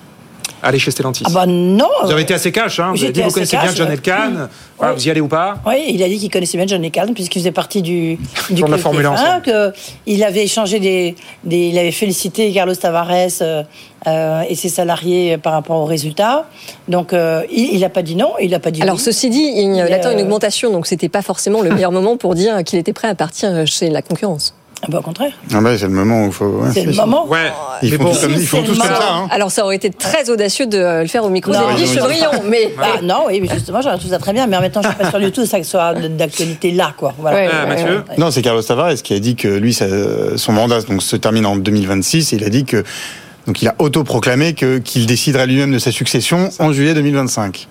[0.62, 3.22] Aller chez Stellantis Ah bah non Vous avez été assez cash, hein Vous avez dit
[3.22, 4.34] vous connaissez bien John Elkann.
[4.36, 4.48] Oui.
[4.78, 7.14] Voilà, vous y allez ou pas Oui, il a dit qu'il connaissait bien John Elkann
[7.14, 8.18] puisqu'il faisait partie du,
[8.50, 9.42] du de la Formule 1.
[10.06, 11.16] Il avait échangé des,
[11.50, 13.10] Il avait félicité Carlos Tavares
[13.42, 13.64] euh,
[14.08, 16.46] euh, et ses salariés par rapport aux résultats.
[16.88, 19.76] Donc euh, il n'a pas dit non, il n'a pas dit Alors ceci dit, il,
[19.76, 20.14] il attend euh...
[20.14, 23.16] une augmentation, donc c'était pas forcément le meilleur moment pour dire qu'il était prêt à
[23.16, 24.54] partir chez la concurrence.
[24.82, 25.34] Ah bah, au contraire.
[25.54, 26.64] Ah bah, c'est le moment où il faut.
[26.74, 27.28] C'est le moment.
[27.28, 27.52] Ouais.
[27.52, 29.14] Oh, ils mais font bon, comme, ils font tous comme ça.
[29.14, 29.28] Hein.
[29.30, 32.74] Alors ça aurait été très audacieux de euh, le faire au micro d'Éric Chevrillon, mais.
[32.82, 34.88] Ah, non, oui, mais justement, j'aurais tout ça très bien, mais en même temps, je
[34.88, 37.14] ne suis pas sûr du tout que ce soit d'actualité là, quoi.
[37.18, 37.50] Voilà.
[37.52, 41.16] Ah, Mathieu Non, c'est Carlos Tavares qui a dit que lui, son mandat donc, se
[41.16, 42.34] termine en 2026.
[42.34, 42.84] Et il a dit que.
[43.48, 47.68] Donc il a autoproclamé qu'il qu déciderait lui-même de sa succession en juillet 2025.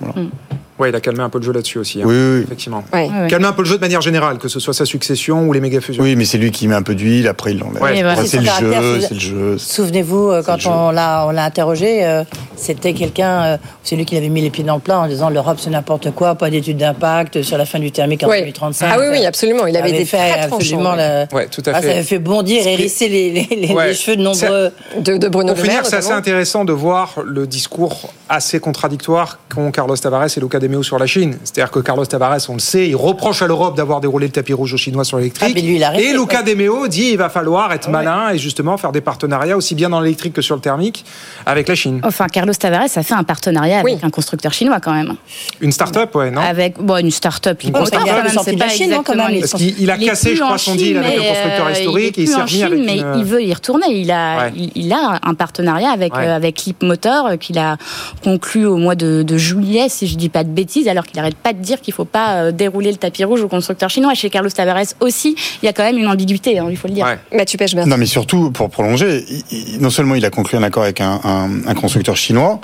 [0.00, 0.14] Voilà.
[0.20, 0.30] Hmm.
[0.78, 2.00] Ouais, il a calmé un peu le jeu là-dessus aussi.
[2.02, 2.06] Hein.
[2.06, 2.82] Oui, effectivement.
[2.92, 3.08] Ouais.
[3.42, 5.80] Un peu le jeu de manière générale, que ce soit sa succession ou les méga
[5.80, 6.02] fusions.
[6.02, 7.28] Oui, mais c'est lui qui met un peu d'huile.
[7.28, 7.70] Après, il l'ont.
[7.80, 8.02] Ouais.
[8.02, 9.58] Bah, c'est le, jeu, c'est euh, le jeu.
[9.58, 12.24] Souvenez-vous, quand on l'a, interrogé, euh,
[12.56, 15.28] c'était quelqu'un, euh, c'est lui qui l'avait mis les pieds dans le plat en disant
[15.28, 18.90] l'Europe c'est n'importe quoi, pas d'études d'impact sur la fin du thermique en 2035.
[18.90, 19.66] Ah oui, oui, absolument.
[19.66, 20.94] Il avait, des fait absolument.
[20.94, 21.26] La...
[21.26, 21.86] tout à ah, fait.
[21.86, 25.84] Ça avait fait bondir et hérisser les, cheveux de nombreux de, de Bruno Pour finir,
[25.84, 30.68] c'est assez intéressant de voir le discours assez contradictoire qu'ont Carlos Tavares et Luca De
[30.72, 31.36] Meo sur la Chine.
[31.44, 34.52] C'est-à-dire que Carlos Tavares, on le sait, il reproche à l'Europe d'avoir déroulé le tapis
[34.52, 35.54] rouge aux Chinois sur l'électrique.
[35.56, 36.54] Ah, lui, il et Luca ouais.
[36.54, 39.90] De Meo dit il va falloir être malin et justement faire des partenariats aussi bien
[39.90, 41.04] dans l'électrique que sur le thermique
[41.46, 42.00] avec la Chine.
[42.04, 45.14] Enfin, Carlos Tavares a fait un partenariat avec un constructeur chinois quand même.
[45.60, 47.62] Une start-up, ouais, non Avec bon, une start-up.
[47.62, 49.34] Une quand même, la pas Chine, quand exactement même.
[49.34, 51.28] les- Parce qu'il- il a cassé, je en crois, son Chine, deal avec le mais,
[51.28, 53.24] constructeur euh, historique, Il et il est s'est plus en avec Chine, mais une- il
[53.24, 53.86] veut y retourner.
[53.90, 54.52] Il a, Ouais.
[54.56, 56.26] il, il a un partenariat avec Ouais.
[56.26, 57.76] euh, avec Leap Motor euh, qu'il a
[58.24, 61.34] conclu au mois de, de juillet, si je dis pas de bêtises, alors qu'il arrête
[61.36, 64.14] pas de dire qu'il faut pas euh, dérouler le tapis rouge au constructeur chinois.
[64.14, 66.94] Chez Carlos Tavares aussi, il y a quand même une ambiguïté, hein, il faut le
[66.94, 67.06] dire.
[67.34, 67.86] Mathieu Pechberg.
[67.88, 71.20] Non, mais surtout, pour prolonger, il- non seulement il a conclu un accord avec un,
[71.24, 72.60] un- un constructeur chinois,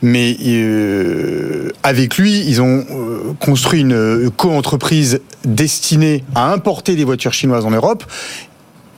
[0.00, 7.32] mais euh, avec lui, ils ont euh, construit une co-entreprise destinée à importer des voitures
[7.34, 8.04] chinoises en Europe.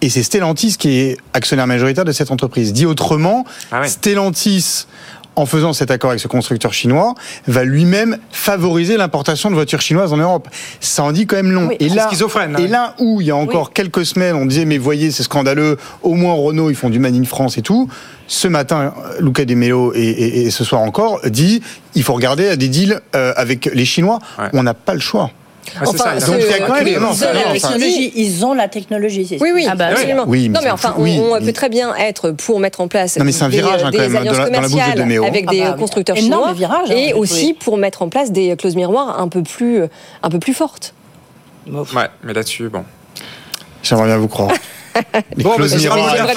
[0.01, 2.75] Et c'est Stellantis qui est actionnaire majoritaire de cette entreprise.
[2.75, 3.45] Dit autrement,
[3.89, 4.87] Stellantis,
[5.37, 7.15] en faisant cet accord avec ce constructeur chinois,
[7.47, 10.49] va lui-même favoriser l'importation de voitures chinoises en Europe.
[10.81, 11.71] Ça en dit quand même long.
[11.81, 12.69] et là, schizophrène, et hein.
[12.69, 16.15] là où il y a encore quelques semaines, on disait mais voyez c'est scandaleux, au
[16.15, 17.89] moins Renault ils font du Man in France et tout.
[18.27, 21.63] Ce matin, Luca De Melo et, et- et ce soir encore dit
[21.95, 24.19] il faut regarder à des deals euh, avec les Chinois.
[24.53, 25.31] On n'a pas le choix.
[25.87, 29.27] Enfin, Donc il y a quand même ils, ont la technologie, ils ont la technologie.
[29.29, 30.25] c'est Oui, oui, Ah bah, absolument.
[30.27, 32.81] Oui, mais non, mais c'est- enfin, oui, on, on peut très bien être pour mettre
[32.81, 34.99] en place Non, mais c'est un des, virage, hein, des quand même, alliances de commerciales
[34.99, 35.25] Deméo.
[35.25, 38.57] avec Ah des bah, constructeurs chinois virage, hein, et aussi pour mettre en place des
[38.57, 39.83] clauses miroirs un peu plus,
[40.23, 40.95] un peu plus fortes.
[41.67, 41.83] Ouais,
[42.23, 42.85] mais là-dessus, bon.
[43.83, 44.51] J'aimerais bien vous croire.
[45.37, 46.37] Les Bon, clauses mais miroirs avec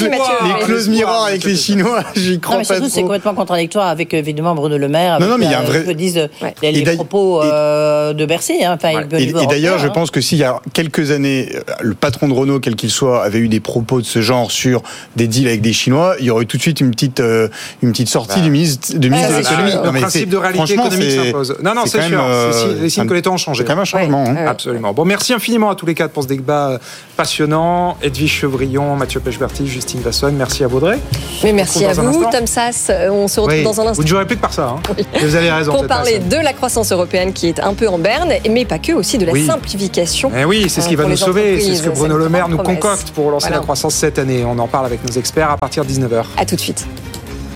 [0.00, 4.12] les- clauses miroirs avec Chinois, j'y Non, crois mais pas surtout, c'est complètement contradictoire avec
[4.14, 5.20] évidemment Bruno Le Maire.
[5.20, 6.26] Non, avec, non, mais il y a un euh, vrai- disent euh,
[6.62, 8.64] les, Et les propos euh, de Bercy.
[8.64, 8.76] Hein,
[9.18, 9.90] Et, d'ailleurs, je hein.
[9.90, 13.22] pense que s'il y a quelques années, euh, le patron de Renault, quel qu'il soit,
[13.22, 14.82] avait eu des propos de ce genre sur
[15.16, 17.48] des deals avec des Chinois, il y aurait eu tout de suite une petite, euh,
[17.82, 18.44] une petite sortie Bah.
[18.44, 19.74] du ministre, de Ouais, c'est l'économie.
[19.74, 21.56] Non, Le mais principe de réalité économique s'impose.
[21.62, 22.20] Non, non, c'est sûr.
[22.22, 23.58] euh, Les signes que les temps ont changé.
[23.58, 24.24] C'est quand même un changement.
[24.26, 24.46] hein.
[24.46, 24.92] Absolument.
[24.92, 26.78] Bon, merci infiniment à tous les quatre pour ce débat
[27.16, 27.91] passionnant.
[28.00, 30.32] Edwige Chevrillon, Mathieu Pechberti, Justine Vasson.
[30.32, 30.98] Merci à Vaudrey.
[31.44, 32.88] Mais merci à vous, Tom Sass.
[32.90, 34.76] euh, On se retrouve Oui, dans un Vous instant ne jouerez plus que par ça.
[34.76, 34.94] hein.
[35.14, 35.72] Et Vous avez raison.
[35.72, 38.92] pour parler de la croissance européenne qui est un peu en berne, mais pas que,
[38.92, 39.46] aussi de la Oui.
[39.46, 40.30] simplification.
[40.36, 41.60] Eh oui, c'est ce qui euh, va nous sauver.
[41.60, 42.80] C'est ce que Bruno Le Maire nous promesse.
[42.80, 43.56] concocte pour Voilà.
[43.56, 44.44] la croissance cette année.
[44.44, 46.24] On en parle avec nos experts à partir de 19h.
[46.36, 46.86] À tout de suite.